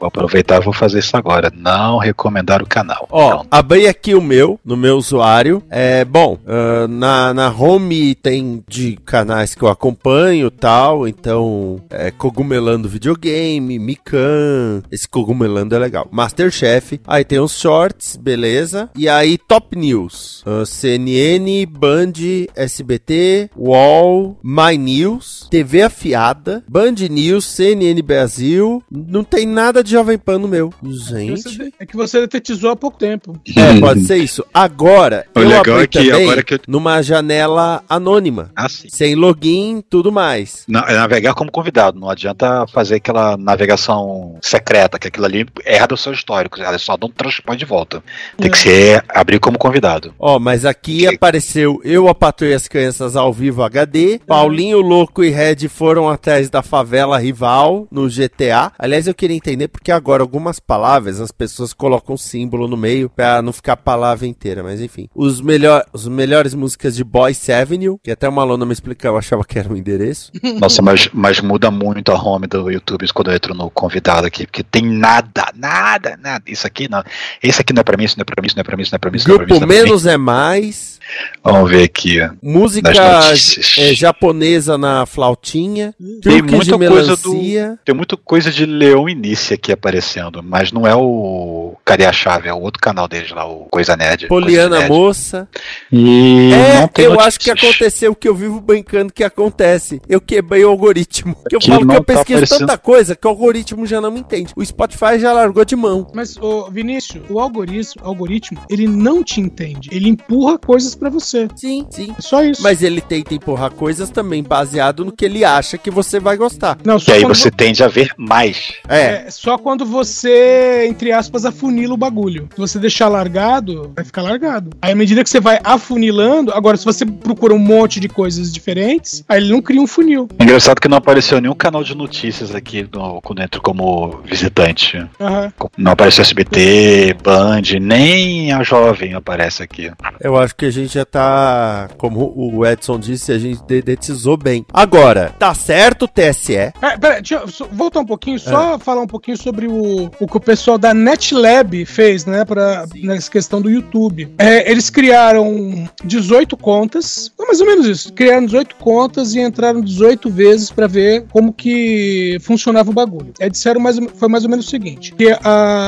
Vou 0.00 0.08
aproveitar 0.08 0.60
e 0.60 0.64
vou 0.64 0.72
fazer 0.72 1.00
isso 1.00 1.16
agora. 1.16 1.52
Não 1.54 1.98
recomendar 1.98 2.62
o 2.62 2.66
canal. 2.66 3.06
Ó, 3.10 3.44
abri 3.50 3.86
aqui 3.86 4.14
o 4.14 4.20
meu, 4.20 4.58
no 4.64 4.76
meu 4.76 4.96
usuário. 4.96 5.62
É, 5.70 6.04
bom, 6.04 6.38
ah, 6.46 6.86
na, 6.88 7.34
na 7.34 7.50
home 7.50 8.14
tem 8.14 8.64
de 8.68 8.96
canais 9.04 9.54
que 9.54 9.62
eu 9.62 9.68
acompanho 9.68 10.50
tal, 10.50 11.06
então 11.06 11.82
é 11.90 12.10
Cogumelando 12.10 12.88
Videogame, 12.88 13.78
Mikan, 13.78 14.82
esse 14.90 15.08
Cogumelando 15.08 15.74
é 15.74 15.78
legal. 15.78 16.08
Masterchef, 16.42 17.00
aí 17.06 17.24
tem 17.24 17.40
os 17.40 17.58
shorts, 17.58 18.16
beleza. 18.16 18.88
E 18.96 19.08
aí 19.08 19.36
Top 19.36 19.76
News, 19.76 20.44
ah, 20.46 20.64
CNN, 20.64 21.66
Band, 21.66 22.12
SBT, 22.54 23.50
UOL, 23.56 24.38
My 24.42 24.78
News, 24.78 25.48
TV 25.50 25.82
Afiada, 25.82 26.62
Band 26.68 26.94
News, 27.10 27.44
CNN 27.44 28.00
Brasil, 28.02 28.82
não 28.90 29.24
tem 29.24 29.46
nada 29.46 29.82
de 29.82 29.90
Jovem 29.90 30.16
Pan 30.16 30.38
no 30.38 30.46
meu. 30.48 30.72
Gente... 30.84 31.72
É 31.80 31.84
que 31.84 31.96
você 31.96 32.20
detetizou 32.20 32.70
há 32.70 32.76
pouco 32.76 32.98
tempo. 32.98 33.36
É, 33.56 33.80
pode 33.80 34.04
ser 34.04 34.18
isso. 34.18 34.44
Agora, 34.54 35.26
O 35.34 35.40
eu 35.40 35.48
legal 35.48 35.60
abri 35.60 35.82
é 35.82 35.86
que 35.88 35.98
também 36.04 36.22
agora 36.22 36.42
que 36.44 36.54
eu- 36.54 36.60
numa 36.68 37.02
janela 37.02 37.82
anônima. 37.88 38.50
Ah, 38.54 38.68
sim. 38.68 38.88
Sem 38.88 39.14
login, 39.16 39.82
tudo 39.90 40.12
mais. 40.12 40.62
Na- 40.68 40.84
é 40.88 40.94
navegar 40.94 41.34
como 41.34 41.50
convidado, 41.50 41.98
não 41.98 42.08
adianta 42.08 42.64
fazer 42.68 42.96
aquela 42.96 43.36
navegação 43.36 44.36
secreta, 44.42 44.98
que 44.98 45.08
aquilo 45.08 45.26
ali 45.26 45.46
erra 45.64 45.88
o 45.92 45.96
seu 45.96 46.12
histórico, 46.28 46.60
ela 46.60 46.78
só 46.78 46.96
dá 46.96 47.06
um 47.06 47.10
transpõe 47.10 47.56
de 47.56 47.64
volta. 47.64 48.02
Tem 48.36 48.50
que 48.50 48.58
ser 48.58 49.02
abrir 49.08 49.40
como 49.40 49.58
convidado. 49.58 50.14
Ó, 50.18 50.38
mas 50.38 50.64
aqui 50.64 51.06
apareceu 51.06 51.80
Eu, 51.82 52.08
a 52.08 52.14
Patrulha 52.14 52.52
e 52.52 52.54
as 52.54 52.68
Crianças 52.68 53.16
ao 53.16 53.32
vivo 53.32 53.62
HD. 53.62 54.20
Paulinho, 54.26 54.80
Louco 54.80 55.24
e 55.24 55.30
Red 55.30 55.68
foram 55.68 56.08
atrás 56.08 56.50
da 56.50 56.62
favela 56.62 57.18
rival 57.18 57.88
no 57.90 58.08
GTA. 58.08 58.72
Aliás, 58.78 59.06
eu 59.06 59.14
queria 59.14 59.36
entender 59.36 59.68
porque 59.68 59.90
agora 59.90 60.22
algumas 60.22 60.60
palavras 60.60 61.20
as 61.20 61.32
pessoas 61.32 61.72
colocam 61.72 62.16
símbolo 62.16 62.68
no 62.68 62.76
meio 62.76 63.08
pra 63.08 63.40
não 63.40 63.52
ficar 63.52 63.72
a 63.72 63.76
palavra 63.76 64.26
inteira, 64.26 64.62
mas 64.62 64.80
enfim. 64.80 65.08
Os, 65.14 65.40
melhor, 65.40 65.84
os 65.92 66.06
melhores 66.06 66.54
músicas 66.54 66.94
de 66.94 67.04
Boyce 67.04 67.52
Avenue, 67.52 67.98
que 68.02 68.10
até 68.10 68.28
uma 68.28 68.42
aluna 68.42 68.66
me 68.66 68.72
explicou, 68.72 69.10
eu 69.10 69.16
achava 69.16 69.44
que 69.44 69.58
era 69.58 69.72
um 69.72 69.76
endereço. 69.76 70.30
Nossa, 70.60 70.82
mas, 70.82 71.08
mas 71.12 71.40
muda 71.40 71.70
muito 71.70 72.12
a 72.12 72.22
home 72.22 72.46
do 72.46 72.70
YouTube 72.70 73.06
quando 73.12 73.30
eu 73.30 73.36
entro 73.36 73.54
no 73.54 73.70
convidado 73.70 74.26
aqui, 74.26 74.46
porque 74.46 74.62
tem 74.62 74.82
nada, 74.82 75.46
nada, 75.54 76.17
nada. 76.22 76.44
Isso 76.46 76.66
aqui 76.66 76.88
não. 76.88 77.02
Esse 77.42 77.60
aqui 77.60 77.72
não 77.72 77.80
é 77.80 77.84
pra 77.84 77.96
mim, 77.96 78.04
isso 78.04 78.16
não 78.18 78.22
é 78.22 78.24
pra 78.24 78.40
mim, 78.40 78.46
isso 78.46 78.56
não 78.56 78.60
é 78.60 78.64
pra 78.64 78.76
mim, 78.76 78.82
isso 78.82 78.90
não 78.92 78.96
é 78.96 78.98
pra 79.00 79.10
mim, 79.10 79.16
isso 79.16 79.28
não 79.28 79.34
é 79.34 79.38
pra 79.38 79.44
mim. 79.46 79.48
Grupo 79.48 79.64
isso 79.64 79.64
é. 79.64 79.66
Menos 79.84 80.06
é 80.06 80.16
Mais. 80.16 80.98
Vamos 81.42 81.70
ver 81.70 81.84
aqui. 81.84 82.20
ó. 82.20 82.30
Música 82.42 82.90
é, 82.90 83.94
japonesa 83.94 84.76
na 84.76 85.06
flautinha. 85.06 85.94
Tem 85.98 86.20
truque 86.38 86.54
muita 86.54 86.78
de 86.78 86.88
coisa 86.88 87.16
do. 87.16 87.78
Tem 87.84 87.94
muita 87.94 88.16
coisa 88.16 88.50
de 88.50 88.66
Leão 88.66 89.08
Início 89.08 89.54
aqui 89.54 89.72
aparecendo, 89.72 90.42
mas 90.42 90.70
não 90.70 90.86
é 90.86 90.94
o 90.94 91.76
Cadê 91.84 92.04
a 92.04 92.12
Chave? 92.12 92.48
É 92.48 92.52
o 92.52 92.60
outro 92.60 92.80
canal 92.80 93.08
deles 93.08 93.30
lá, 93.30 93.46
o 93.46 93.66
Coisa 93.70 93.96
Nerd. 93.96 94.26
Poliana 94.28 94.68
Coisa 94.68 94.80
Nerd. 94.80 94.92
Moça. 94.92 95.48
E 95.90 96.50
É, 96.52 96.80
não 96.80 96.88
tem 96.88 97.04
eu 97.06 97.12
notícias. 97.12 97.26
acho 97.28 97.40
que 97.40 97.50
aconteceu 97.50 98.12
o 98.12 98.16
que 98.16 98.28
eu 98.28 98.34
vivo 98.34 98.60
brincando 98.60 99.12
que 99.12 99.24
acontece. 99.24 100.02
Eu 100.08 100.20
quebrei 100.20 100.64
o 100.64 100.68
algoritmo. 100.68 101.36
Que 101.48 101.56
eu 101.56 101.60
falo 101.62 101.86
que 101.86 101.94
eu 101.96 102.04
tá 102.04 102.14
pesquiso 102.14 102.38
aparecendo. 102.38 102.58
tanta 102.58 102.76
coisa 102.76 103.16
que 103.16 103.26
o 103.26 103.30
algoritmo 103.30 103.86
já 103.86 104.00
não 104.02 104.10
me 104.10 104.20
entende. 104.20 104.52
O 104.54 104.62
Spotify 104.64 105.18
já 105.18 105.32
largou 105.32 105.64
de 105.64 105.74
mão. 105.74 106.07
Mas, 106.12 106.36
ô, 106.36 106.70
Vinícius, 106.70 107.22
o 107.28 107.38
algoritmo, 107.38 108.02
algoritmo, 108.04 108.60
ele 108.68 108.86
não 108.86 109.22
te 109.22 109.40
entende. 109.40 109.88
Ele 109.92 110.08
empurra 110.08 110.58
coisas 110.58 110.94
pra 110.94 111.10
você. 111.10 111.48
Sim, 111.56 111.86
sim. 111.90 112.14
É 112.16 112.20
só 112.20 112.42
isso. 112.42 112.62
Mas 112.62 112.82
ele 112.82 113.00
tenta 113.00 113.34
empurrar 113.34 113.70
coisas 113.70 114.10
também 114.10 114.42
baseado 114.42 115.04
no 115.04 115.12
que 115.12 115.24
ele 115.24 115.44
acha 115.44 115.78
que 115.78 115.90
você 115.90 116.18
vai 116.18 116.36
gostar. 116.36 116.78
Não, 116.84 116.96
E 117.06 117.12
aí 117.12 117.22
você 117.24 117.50
tende 117.50 117.82
a 117.82 117.88
ver 117.88 118.10
mais. 118.16 118.72
É. 118.88 119.26
É 119.26 119.30
só 119.30 119.58
quando 119.58 119.84
você, 119.84 120.86
entre 120.88 121.12
aspas, 121.12 121.44
afunila 121.44 121.94
o 121.94 121.96
bagulho. 121.96 122.48
Se 122.54 122.60
você 122.60 122.78
deixar 122.78 123.08
largado, 123.08 123.92
vai 123.94 124.04
ficar 124.04 124.22
largado. 124.22 124.70
Aí 124.80 124.92
à 124.92 124.94
medida 124.96 125.22
que 125.22 125.30
você 125.30 125.40
vai 125.40 125.58
afunilando, 125.62 126.52
agora 126.52 126.76
se 126.76 126.84
você 126.84 127.04
procura 127.04 127.54
um 127.54 127.58
monte 127.58 128.00
de 128.00 128.08
coisas 128.08 128.52
diferentes, 128.52 129.24
aí 129.28 129.40
ele 129.40 129.52
não 129.52 129.62
cria 129.62 129.80
um 129.80 129.86
funil. 129.86 130.28
Engraçado 130.40 130.80
que 130.80 130.88
não 130.88 130.98
apareceu 130.98 131.40
nenhum 131.40 131.54
canal 131.54 131.82
de 131.84 131.94
notícias 131.94 132.54
aqui 132.54 132.88
no, 132.92 133.20
quando 133.22 133.42
entro 133.42 133.60
como 133.60 134.20
visitante. 134.24 135.06
Aham. 135.20 135.52
Não 135.76 135.92
apareceu 135.98 136.22
SBT, 136.22 137.16
Band, 137.24 137.80
nem 137.80 138.52
a 138.52 138.62
jovem 138.62 139.14
aparece 139.14 139.64
aqui. 139.64 139.90
Eu 140.20 140.36
acho 140.36 140.54
que 140.54 140.66
a 140.66 140.70
gente 140.70 140.94
já 140.94 141.04
tá, 141.04 141.88
como 141.98 142.32
o 142.36 142.64
Edson 142.64 143.00
disse, 143.00 143.32
a 143.32 143.38
gente 143.38 143.60
dedetizou 143.64 144.36
bem. 144.36 144.64
Agora, 144.72 145.34
tá 145.36 145.52
certo 145.54 146.04
o 146.04 146.08
TSE? 146.08 146.54
É, 146.54 146.72
pera, 147.00 147.14
deixa 147.14 147.42
eu 147.42 147.68
voltar 147.72 147.98
um 147.98 148.06
pouquinho, 148.06 148.38
só 148.38 148.78
falar 148.78 149.02
um 149.02 149.08
pouquinho 149.08 149.36
sobre 149.36 149.66
o, 149.66 150.08
o 150.20 150.28
que 150.28 150.36
o 150.36 150.40
pessoal 150.40 150.78
da 150.78 150.94
NetLab 150.94 151.84
fez, 151.84 152.24
né, 152.24 152.44
pra, 152.44 152.86
nessa 153.02 153.28
questão 153.28 153.60
do 153.60 153.68
YouTube. 153.68 154.32
É, 154.38 154.70
eles 154.70 154.90
criaram 154.90 155.88
18 156.04 156.56
contas, 156.56 157.32
não, 157.36 157.48
mais 157.48 157.60
ou 157.60 157.66
menos 157.66 157.86
isso, 157.86 158.12
criaram 158.12 158.46
18 158.46 158.76
contas 158.76 159.34
e 159.34 159.40
entraram 159.40 159.80
18 159.80 160.30
vezes 160.30 160.70
pra 160.70 160.86
ver 160.86 161.24
como 161.32 161.52
que 161.52 162.38
funcionava 162.42 162.88
o 162.88 162.94
bagulho. 162.94 163.32
Aí 163.40 163.50
disseram 163.50 163.80
mais, 163.80 163.98
foi 164.14 164.28
mais 164.28 164.44
ou 164.44 164.50
menos 164.50 164.64
o 164.64 164.70
seguinte, 164.70 165.12
que 165.16 165.36
a, 165.42 165.87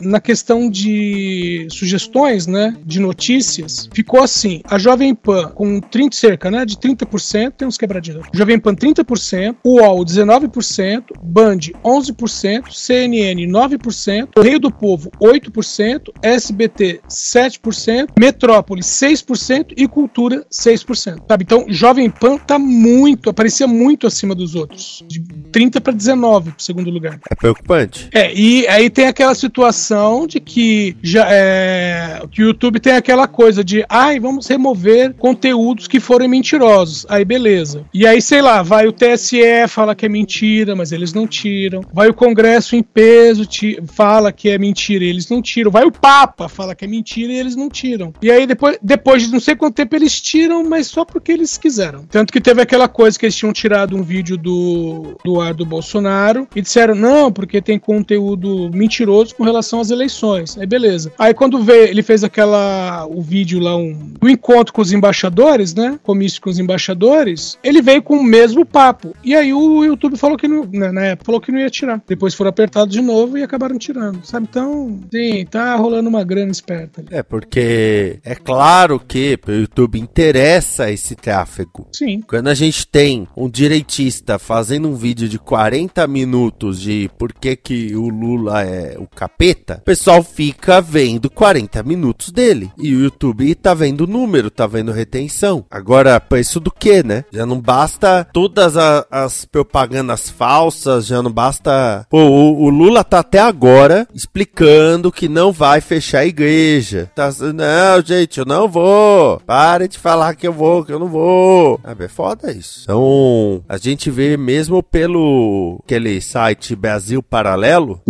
na 0.00 0.20
questão 0.20 0.70
de 0.70 1.66
sugestões, 1.70 2.46
né, 2.46 2.76
de 2.84 3.00
notícias, 3.00 3.88
ficou 3.92 4.22
assim, 4.22 4.60
a 4.64 4.78
Jovem 4.78 5.14
Pan 5.14 5.48
com 5.50 5.80
30, 5.80 6.16
cerca, 6.16 6.50
né, 6.50 6.64
de 6.64 6.76
30%, 6.76 7.52
tem 7.52 7.68
uns 7.68 7.76
quebradinhos. 7.76 8.26
Jovem 8.32 8.58
Pan 8.58 8.74
30%, 8.74 9.56
UOL 9.64 10.04
19%, 10.04 11.04
Band 11.22 11.58
11%, 11.84 12.72
CNN 12.72 13.46
9%, 13.46 14.28
Correio 14.34 14.58
do 14.58 14.70
Povo 14.70 15.10
8%, 15.20 16.12
SBT 16.22 17.00
7%, 17.08 18.08
Metrópole 18.18 18.82
6% 18.82 19.74
e 19.76 19.86
Cultura 19.86 20.44
6%. 20.50 21.22
Sabe? 21.28 21.44
Então, 21.44 21.64
Jovem 21.68 22.10
Pan 22.10 22.38
tá 22.38 22.58
muito, 22.58 23.30
aparecia 23.30 23.66
muito 23.66 24.06
acima 24.06 24.34
dos 24.34 24.54
outros, 24.54 25.04
de 25.08 25.20
30 25.52 25.80
para 25.80 25.92
19 25.92 26.52
pro 26.52 26.62
segundo 26.62 26.90
lugar. 26.90 27.20
É 27.30 27.34
preocupante. 27.34 28.08
É, 28.12 28.32
e 28.34 28.66
aí 28.68 28.90
tem 28.90 29.06
aquela 29.06 29.29
situação 29.34 30.26
de 30.26 30.40
que 30.40 30.96
já 31.02 31.26
é, 31.30 32.22
que 32.30 32.42
o 32.42 32.46
YouTube 32.46 32.80
tem 32.80 32.94
aquela 32.94 33.26
coisa 33.26 33.62
de, 33.62 33.84
ai, 33.88 34.18
vamos 34.18 34.46
remover 34.46 35.14
conteúdos 35.14 35.86
que 35.86 36.00
forem 36.00 36.28
mentirosos. 36.28 37.06
Aí 37.08 37.24
beleza. 37.24 37.84
E 37.92 38.06
aí, 38.06 38.20
sei 38.20 38.42
lá, 38.42 38.62
vai 38.62 38.86
o 38.86 38.92
TSE 38.92 39.40
fala 39.68 39.94
que 39.94 40.06
é 40.06 40.08
mentira, 40.08 40.74
mas 40.74 40.92
eles 40.92 41.12
não 41.12 41.26
tiram. 41.26 41.82
Vai 41.92 42.08
o 42.08 42.14
Congresso 42.14 42.76
em 42.76 42.82
peso 42.82 43.44
fala 43.86 44.32
que 44.32 44.48
é 44.48 44.58
mentira, 44.58 45.04
eles 45.04 45.28
não 45.28 45.42
tiram. 45.42 45.70
Vai 45.70 45.84
o 45.84 45.92
Papa 45.92 46.48
fala 46.48 46.74
que 46.74 46.84
é 46.84 46.88
mentira 46.88 47.32
e 47.32 47.38
eles 47.38 47.56
não 47.56 47.68
tiram. 47.68 48.12
E 48.22 48.30
aí 48.30 48.46
depois, 48.46 48.78
depois 48.82 49.22
de 49.22 49.32
não 49.32 49.40
sei 49.40 49.54
quanto 49.56 49.74
tempo 49.74 49.94
eles 49.94 50.20
tiram, 50.20 50.64
mas 50.64 50.86
só 50.86 51.04
porque 51.04 51.32
eles 51.32 51.58
quiseram. 51.58 52.04
Tanto 52.10 52.32
que 52.32 52.40
teve 52.40 52.62
aquela 52.62 52.88
coisa 52.88 53.18
que 53.18 53.26
eles 53.26 53.36
tinham 53.36 53.52
tirado 53.52 53.96
um 53.96 54.02
vídeo 54.02 54.36
do, 54.36 55.16
do 55.24 55.40
ar 55.40 55.54
do 55.54 55.66
Bolsonaro 55.66 56.46
e 56.54 56.62
disseram, 56.62 56.94
não, 56.94 57.32
porque 57.32 57.60
tem 57.60 57.78
conteúdo 57.78 58.70
mentiroso 58.72 59.09
com 59.34 59.44
relação 59.44 59.80
às 59.80 59.90
eleições. 59.90 60.56
Aí 60.58 60.66
beleza. 60.66 61.12
Aí 61.18 61.34
quando 61.34 61.62
vê, 61.62 61.90
ele 61.90 62.02
fez 62.02 62.24
aquela 62.24 63.06
o 63.06 63.20
vídeo 63.20 63.60
lá, 63.60 63.76
um, 63.76 64.14
o 64.20 64.28
encontro 64.28 64.72
com 64.72 64.82
os 64.82 64.92
embaixadores, 64.92 65.74
né? 65.74 65.98
Comício 66.02 66.40
com 66.40 66.50
os 66.50 66.58
embaixadores, 66.58 67.58
ele 67.62 67.82
veio 67.82 68.02
com 68.02 68.16
o 68.16 68.24
mesmo 68.24 68.64
papo. 68.64 69.14
E 69.24 69.34
aí 69.34 69.52
o 69.52 69.84
YouTube 69.84 70.16
falou 70.16 70.36
que 70.36 70.48
não, 70.48 70.64
né, 70.64 70.92
na 70.92 71.02
época, 71.06 71.26
falou 71.26 71.40
que 71.40 71.52
não 71.52 71.58
ia 71.58 71.70
tirar. 71.70 72.02
Depois 72.06 72.34
foram 72.34 72.50
apertados 72.50 72.94
de 72.94 73.00
novo 73.00 73.36
e 73.36 73.42
acabaram 73.42 73.78
tirando, 73.78 74.24
sabe? 74.24 74.46
Então, 74.50 75.00
sim, 75.10 75.44
tá 75.46 75.74
rolando 75.76 76.08
uma 76.08 76.24
grana 76.24 76.50
esperta 76.50 77.00
ali. 77.00 77.08
É, 77.10 77.22
porque 77.22 78.18
é 78.24 78.34
claro 78.34 79.00
que 79.00 79.36
pro 79.36 79.54
YouTube 79.54 79.98
interessa 79.98 80.90
esse 80.90 81.14
tráfego. 81.14 81.88
Sim. 81.92 82.22
Quando 82.26 82.48
a 82.48 82.54
gente 82.54 82.86
tem 82.86 83.26
um 83.36 83.48
direitista 83.48 84.38
fazendo 84.38 84.88
um 84.88 84.94
vídeo 84.94 85.28
de 85.28 85.38
40 85.38 86.06
minutos 86.06 86.80
de 86.80 87.10
por 87.18 87.32
que, 87.32 87.56
que 87.56 87.96
o 87.96 88.08
Lula 88.08 88.62
é 88.64 88.96
o 89.02 89.08
capeta, 89.08 89.78
o 89.80 89.84
pessoal 89.84 90.22
fica 90.22 90.80
vendo 90.80 91.30
40 91.30 91.82
minutos 91.82 92.30
dele. 92.30 92.70
E 92.78 92.94
o 92.94 93.00
YouTube 93.00 93.54
tá 93.54 93.74
vendo 93.74 94.06
número, 94.06 94.50
tá 94.50 94.66
vendo 94.66 94.92
retenção. 94.92 95.64
Agora, 95.70 96.20
preço 96.20 96.60
do 96.60 96.70
que, 96.70 97.02
né? 97.02 97.24
Já 97.32 97.44
não 97.46 97.60
basta 97.60 98.26
todas 98.32 98.76
a- 98.76 99.06
as 99.10 99.44
propagandas 99.44 100.28
falsas, 100.30 101.06
já 101.06 101.22
não 101.22 101.30
basta. 101.30 102.06
Pô, 102.10 102.18
o, 102.22 102.64
o 102.64 102.68
Lula 102.70 103.02
tá 103.04 103.20
até 103.20 103.38
agora 103.38 104.06
explicando 104.14 105.12
que 105.12 105.28
não 105.28 105.52
vai 105.52 105.80
fechar 105.80 106.20
a 106.20 106.26
igreja. 106.26 107.10
Tá, 107.14 107.30
não, 107.54 108.04
gente, 108.04 108.38
eu 108.38 108.44
não 108.44 108.68
vou. 108.68 109.40
Pare 109.46 109.88
de 109.88 109.98
falar 109.98 110.34
que 110.34 110.46
eu 110.46 110.52
vou, 110.52 110.84
que 110.84 110.92
eu 110.92 110.98
não 110.98 111.08
vou. 111.08 111.78
Ah, 111.84 111.94
é 111.98 112.08
foda 112.08 112.50
isso. 112.52 112.80
Então, 112.84 113.62
a 113.68 113.76
gente 113.76 114.10
vê 114.10 114.36
mesmo 114.36 114.82
pelo 114.82 115.80
aquele 115.84 116.20
site 116.20 116.74
Brasil 116.74 117.22
Paralelo 117.22 118.00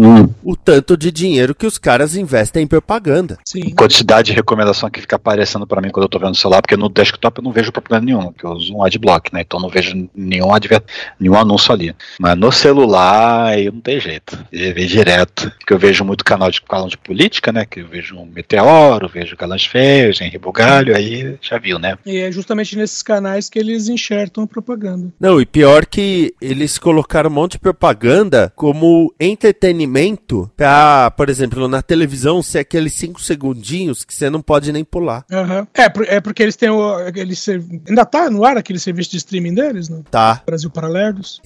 o 0.43 0.57
tanto 0.57 0.80
de 0.97 1.11
dinheiro 1.11 1.55
que 1.55 1.67
os 1.67 1.79
caras 1.79 2.17
investem 2.17 2.65
em 2.65 2.67
propaganda. 2.67 3.39
Sim. 3.45 3.71
Quantidade 3.71 4.27
de 4.27 4.33
recomendação 4.33 4.91
que 4.91 5.01
fica 5.01 5.17
aparecendo 5.17 5.67
pra 5.67 5.81
mim 5.81 5.91
quando 5.91 6.05
eu 6.05 6.09
tô 6.09 6.19
vendo 6.19 6.33
o 6.33 6.37
celular, 6.37 6.63
porque 6.63 6.77
no 6.77 6.89
desktop 6.89 7.39
eu 7.39 7.45
não 7.45 7.53
vejo 7.53 7.73
propaganda 7.73 8.07
nenhuma, 8.07 8.33
porque 8.33 8.47
eu 8.47 8.51
uso 8.51 8.75
um 8.75 8.83
adblock, 8.83 9.33
né? 9.33 9.43
Então 9.43 9.59
eu 9.59 9.63
não 9.63 9.71
vejo 9.71 10.09
nenhum, 10.15 10.53
adver... 10.53 10.83
nenhum 11.19 11.37
anúncio 11.37 11.73
ali. 11.73 11.95
Mas 12.19 12.37
no 12.37 12.51
celular 12.51 13.47
aí 13.47 13.71
não 13.71 13.81
tem 13.81 14.01
jeito. 14.01 14.39
Eu 14.53 14.75
vejo 14.75 14.89
direto. 14.89 15.51
Porque 15.59 15.73
eu 15.73 15.79
vejo 15.79 16.05
muito 16.05 16.25
canal 16.25 16.51
de 16.51 16.61
canal 16.63 16.89
de 16.89 16.99
política, 16.99 17.53
né? 17.53 17.65
Que 17.65 17.81
eu 17.81 17.89
vejo 17.89 18.17
um 18.17 18.27
Meteoro, 18.27 19.09
vejo 19.09 19.37
Galãs 19.37 19.65
Feios, 19.65 20.21
Henri 20.21 20.39
Bugalho, 20.39 20.97
aí 20.97 21.37
já 21.41 21.59
viu, 21.59 21.79
né? 21.79 21.97
E 22.05 22.19
é 22.19 22.31
justamente 22.31 22.77
nesses 22.77 23.03
canais 23.03 23.49
que 23.49 23.59
eles 23.59 23.89
enxertam 23.89 24.45
a 24.45 24.47
propaganda. 24.47 25.13
Não, 25.19 25.41
e 25.41 25.47
pior 25.47 25.87
que 25.87 26.35
eles 26.41 26.79
colocaram 26.79 27.31
um 27.31 27.33
monte 27.33 27.53
de 27.53 27.59
propaganda 27.59 28.53
como 28.57 29.13
entretenimento 29.19 30.51
pra, 30.57 30.70
por 31.17 31.29
exemplo, 31.29 31.69
na 31.69 31.83
televisão 31.83 32.43
ser 32.43 32.61
aqueles 32.61 32.95
5 32.95 33.21
segundinhos 33.21 34.05
que 34.05 34.15
você 34.15 34.29
não 34.29 34.41
pode 34.41 34.73
nem 34.73 34.85
pular. 34.85 35.25
Aham. 35.31 35.67
É, 35.75 36.17
é 36.17 36.21
porque 36.21 36.43
eles 36.43 36.57
têm 36.57 36.71
o. 36.71 36.97
Ser... 37.35 37.63
Ainda 37.89 38.05
tá 38.05 38.31
no 38.31 38.45
ar 38.45 38.57
aquele 38.57 38.79
serviço 38.79 39.11
de 39.11 39.17
streaming 39.19 39.55
deles, 39.55 39.89
não? 39.89 40.03
Tá. 40.03 40.43
Brasil 40.47 40.71
Paralerdos. 40.71 41.41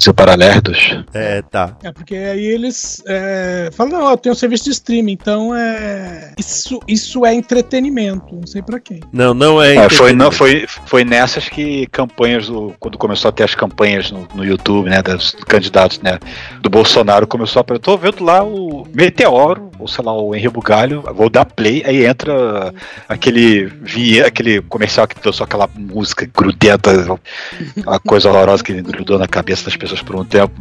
Seu 0.00 0.14
Paralerdos. 0.14 1.04
É, 1.12 1.42
tá. 1.42 1.76
É, 1.82 1.92
porque 1.92 2.14
aí 2.14 2.44
eles 2.44 3.02
é, 3.06 3.70
falam, 3.72 3.98
não, 3.98 4.10
eu 4.10 4.16
tenho 4.16 4.32
um 4.32 4.38
serviço 4.38 4.64
de 4.64 4.70
streaming, 4.70 5.12
então 5.12 5.54
é. 5.54 6.34
Isso, 6.38 6.80
isso 6.86 7.26
é 7.26 7.34
entretenimento, 7.34 8.34
não 8.34 8.46
sei 8.46 8.62
pra 8.62 8.78
quem. 8.78 9.00
Não, 9.12 9.34
não 9.34 9.62
é. 9.62 9.76
É, 9.76 9.88
foi, 9.88 10.12
não, 10.12 10.30
foi, 10.30 10.66
foi 10.86 11.04
nessas 11.04 11.48
que 11.48 11.86
campanhas, 11.88 12.48
do, 12.48 12.74
quando 12.78 12.98
começou 12.98 13.28
a 13.28 13.32
ter 13.32 13.44
as 13.44 13.54
campanhas 13.54 14.10
no, 14.10 14.26
no 14.34 14.44
YouTube, 14.44 14.88
né, 14.88 15.02
dos 15.02 15.32
candidatos, 15.46 16.00
né, 16.00 16.18
do 16.60 16.70
Bolsonaro, 16.70 17.26
começou 17.26 17.60
a... 17.60 17.72
Eu 17.72 17.78
tô 17.78 17.96
vendo 17.96 18.24
lá 18.24 18.42
o 18.42 18.67
Meteoro, 18.94 19.70
ou 19.78 19.86
sei 19.86 20.04
lá, 20.04 20.12
o 20.12 20.34
Henri 20.34 20.48
Bugalho, 20.48 21.02
vou 21.14 21.30
dar 21.30 21.44
play, 21.44 21.82
aí 21.86 22.04
entra 22.04 22.74
aquele, 23.08 23.72
aquele 24.24 24.60
comercial 24.62 25.06
que 25.06 25.20
deu 25.20 25.32
só 25.32 25.44
aquela 25.44 25.68
música 25.74 26.28
grudenta, 26.34 27.18
uma 27.76 28.00
coisa 28.00 28.28
horrorosa 28.28 28.62
que 28.62 28.80
grudou 28.82 29.18
na 29.18 29.28
cabeça 29.28 29.64
das 29.64 29.76
pessoas 29.76 30.02
por 30.02 30.16
um 30.16 30.24
tempo. 30.24 30.54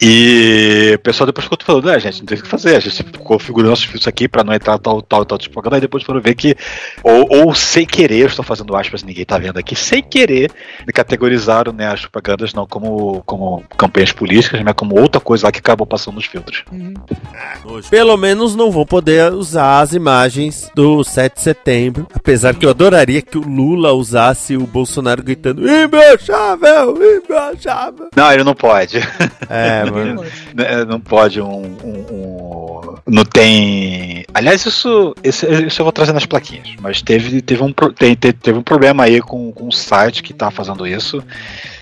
E 0.00 0.92
o 0.94 0.98
pessoal 0.98 1.26
depois 1.26 1.44
ficou 1.44 1.58
falando, 1.62 1.86
né, 1.86 2.00
gente, 2.00 2.20
não 2.20 2.26
tem 2.26 2.38
o 2.38 2.42
que 2.42 2.48
fazer, 2.48 2.76
a 2.76 2.80
gente 2.80 3.02
configurou 3.18 3.70
nossos 3.70 3.84
filtros 3.84 4.08
aqui 4.08 4.28
pra 4.28 4.44
não 4.44 4.52
entrar 4.52 4.78
tal, 4.78 5.02
tal, 5.02 5.24
tal 5.24 5.38
propaganda, 5.38 5.76
aí 5.76 5.80
depois 5.80 6.02
foram 6.02 6.20
ver 6.20 6.34
que, 6.34 6.56
ou, 7.02 7.26
ou 7.30 7.54
sem 7.54 7.86
querer, 7.86 8.20
eu 8.20 8.26
estou 8.26 8.44
fazendo 8.44 8.74
aspas, 8.74 9.02
ninguém 9.02 9.24
tá 9.24 9.38
vendo 9.38 9.58
aqui, 9.58 9.74
sem 9.74 10.02
querer, 10.02 10.50
categorizaram 10.92 11.72
né, 11.72 11.88
as 11.88 12.00
propagandas 12.00 12.52
não 12.54 12.66
como, 12.66 13.22
como 13.24 13.62
campanhas 13.76 14.12
políticas, 14.12 14.60
mas 14.62 14.74
como 14.74 14.98
outra 14.98 15.20
coisa 15.20 15.46
lá 15.46 15.52
que 15.52 15.58
acabou 15.58 15.86
passando 15.86 16.14
nos 16.14 16.26
filtros. 16.26 16.64
Pelo 17.90 18.16
menos 18.16 18.54
não 18.56 18.70
vou 18.70 18.84
poder 18.86 19.32
usar 19.32 19.80
as 19.80 19.92
imagens 19.92 20.70
do 20.74 21.02
7 21.04 21.34
de 21.34 21.40
setembro. 21.42 22.06
Apesar 22.14 22.54
que 22.54 22.64
eu 22.66 22.70
adoraria 22.70 23.22
que 23.22 23.38
o 23.38 23.42
Lula 23.46 23.92
usasse 23.92 24.56
o 24.56 24.66
Bolsonaro 24.66 25.22
gritando 25.22 25.68
imbrochável, 25.68 26.96
imbrochável. 27.18 28.08
Não, 28.14 28.32
ele 28.32 28.44
não 28.44 28.54
pode. 28.54 28.98
É, 29.48 29.84
mano. 29.90 30.24
Né, 30.54 30.84
Não 30.84 31.00
pode 31.00 31.40
um, 31.40 31.46
um- 31.84 32.06
um- 32.10 32.95
Não 33.06 33.24
tem. 33.24 34.24
Aliás, 34.34 34.66
isso, 34.66 35.14
isso, 35.22 35.46
isso 35.46 35.80
eu 35.80 35.84
vou 35.84 35.92
trazer 35.92 36.12
nas 36.12 36.26
plaquinhas. 36.26 36.68
Mas 36.80 37.00
teve, 37.02 37.40
teve, 37.40 37.62
um, 37.62 37.72
tem- 37.72 38.14
te- 38.16 38.32
teve 38.32 38.58
um 38.58 38.62
problema 38.62 39.04
aí 39.04 39.20
com, 39.20 39.52
com 39.52 39.68
um 39.68 39.70
site 39.70 40.22
que 40.22 40.32
tá 40.34 40.50
fazendo 40.50 40.86
isso. 40.86 41.22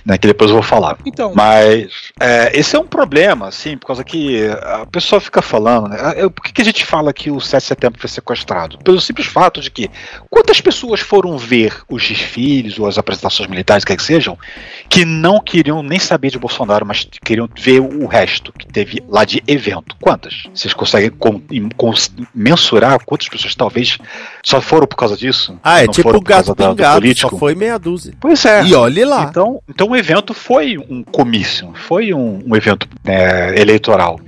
né, 0.04 0.18
que 0.18 0.26
depois 0.26 0.50
eu 0.50 0.56
vou 0.56 0.62
falar. 0.62 0.98
Então. 1.06 1.32
Mas 1.34 2.10
é, 2.20 2.50
esse 2.58 2.76
é 2.76 2.78
um 2.78 2.86
problema, 2.86 3.48
assim, 3.48 3.74
por 3.78 3.86
causa 3.86 4.04
que 4.04 4.46
a 4.62 4.84
pessoa 4.84 5.18
fica 5.18 5.40
falando, 5.40 5.88
né? 5.88 5.96
Eu, 6.16 6.30
por 6.30 6.44
que, 6.44 6.52
que 6.52 6.60
a 6.60 6.64
gente 6.64 6.84
fala 6.84 7.10
que 7.10 7.30
o 7.30 7.40
7 7.40 7.62
de 7.62 7.66
setembro 7.68 7.98
foi 7.98 8.10
sequestrado? 8.10 8.76
Pelo 8.84 9.00
simples 9.00 9.26
fato 9.28 9.62
de 9.62 9.70
que 9.70 9.88
quantas 10.28 10.60
pessoas 10.60 11.00
foram 11.00 11.38
ver 11.38 11.80
os 11.88 12.06
desfiles 12.06 12.78
ou 12.78 12.86
as 12.86 12.98
apresentações 12.98 13.48
militares, 13.48 13.82
quer 13.82 13.96
que 13.96 14.02
sejam, 14.02 14.36
que 14.90 15.06
não 15.06 15.40
queriam 15.40 15.82
nem 15.82 15.98
saber 15.98 16.30
de 16.30 16.38
Bolsonaro, 16.38 16.84
mas 16.84 17.08
queriam 17.24 17.48
ver 17.58 17.80
o 17.80 18.06
resto 18.06 18.52
que 18.52 18.66
teve 18.66 19.02
lá 19.08 19.24
de 19.24 19.42
evento? 19.48 19.96
Quantas? 20.02 20.42
Vocês 20.54 20.74
conseguem 20.74 21.10
com, 21.18 21.40
com, 21.76 21.92
mensurar 22.34 22.98
quantas 23.04 23.28
pessoas 23.28 23.54
talvez 23.54 23.98
só 24.42 24.60
foram 24.60 24.86
por 24.86 24.96
causa 24.96 25.16
disso? 25.16 25.58
Ah, 25.62 25.82
é 25.82 25.88
tipo 25.88 26.14
o 26.16 26.20
gato 26.20 26.54
da- 26.54 26.68
pingado, 26.70 27.00
político? 27.00 27.30
só 27.30 27.38
foi 27.38 27.54
meia 27.54 27.78
dúzia. 27.78 28.14
Pois 28.20 28.44
é. 28.44 28.64
E 28.64 28.74
olhe 28.74 29.04
lá. 29.04 29.26
Então, 29.30 29.60
então 29.68 29.88
o 29.88 29.96
evento 29.96 30.34
foi 30.34 30.76
um 30.78 31.02
comício, 31.02 31.72
foi 31.74 32.12
um, 32.12 32.42
um 32.46 32.56
evento 32.56 32.88
né, 33.04 33.58
eleitoral. 33.58 34.20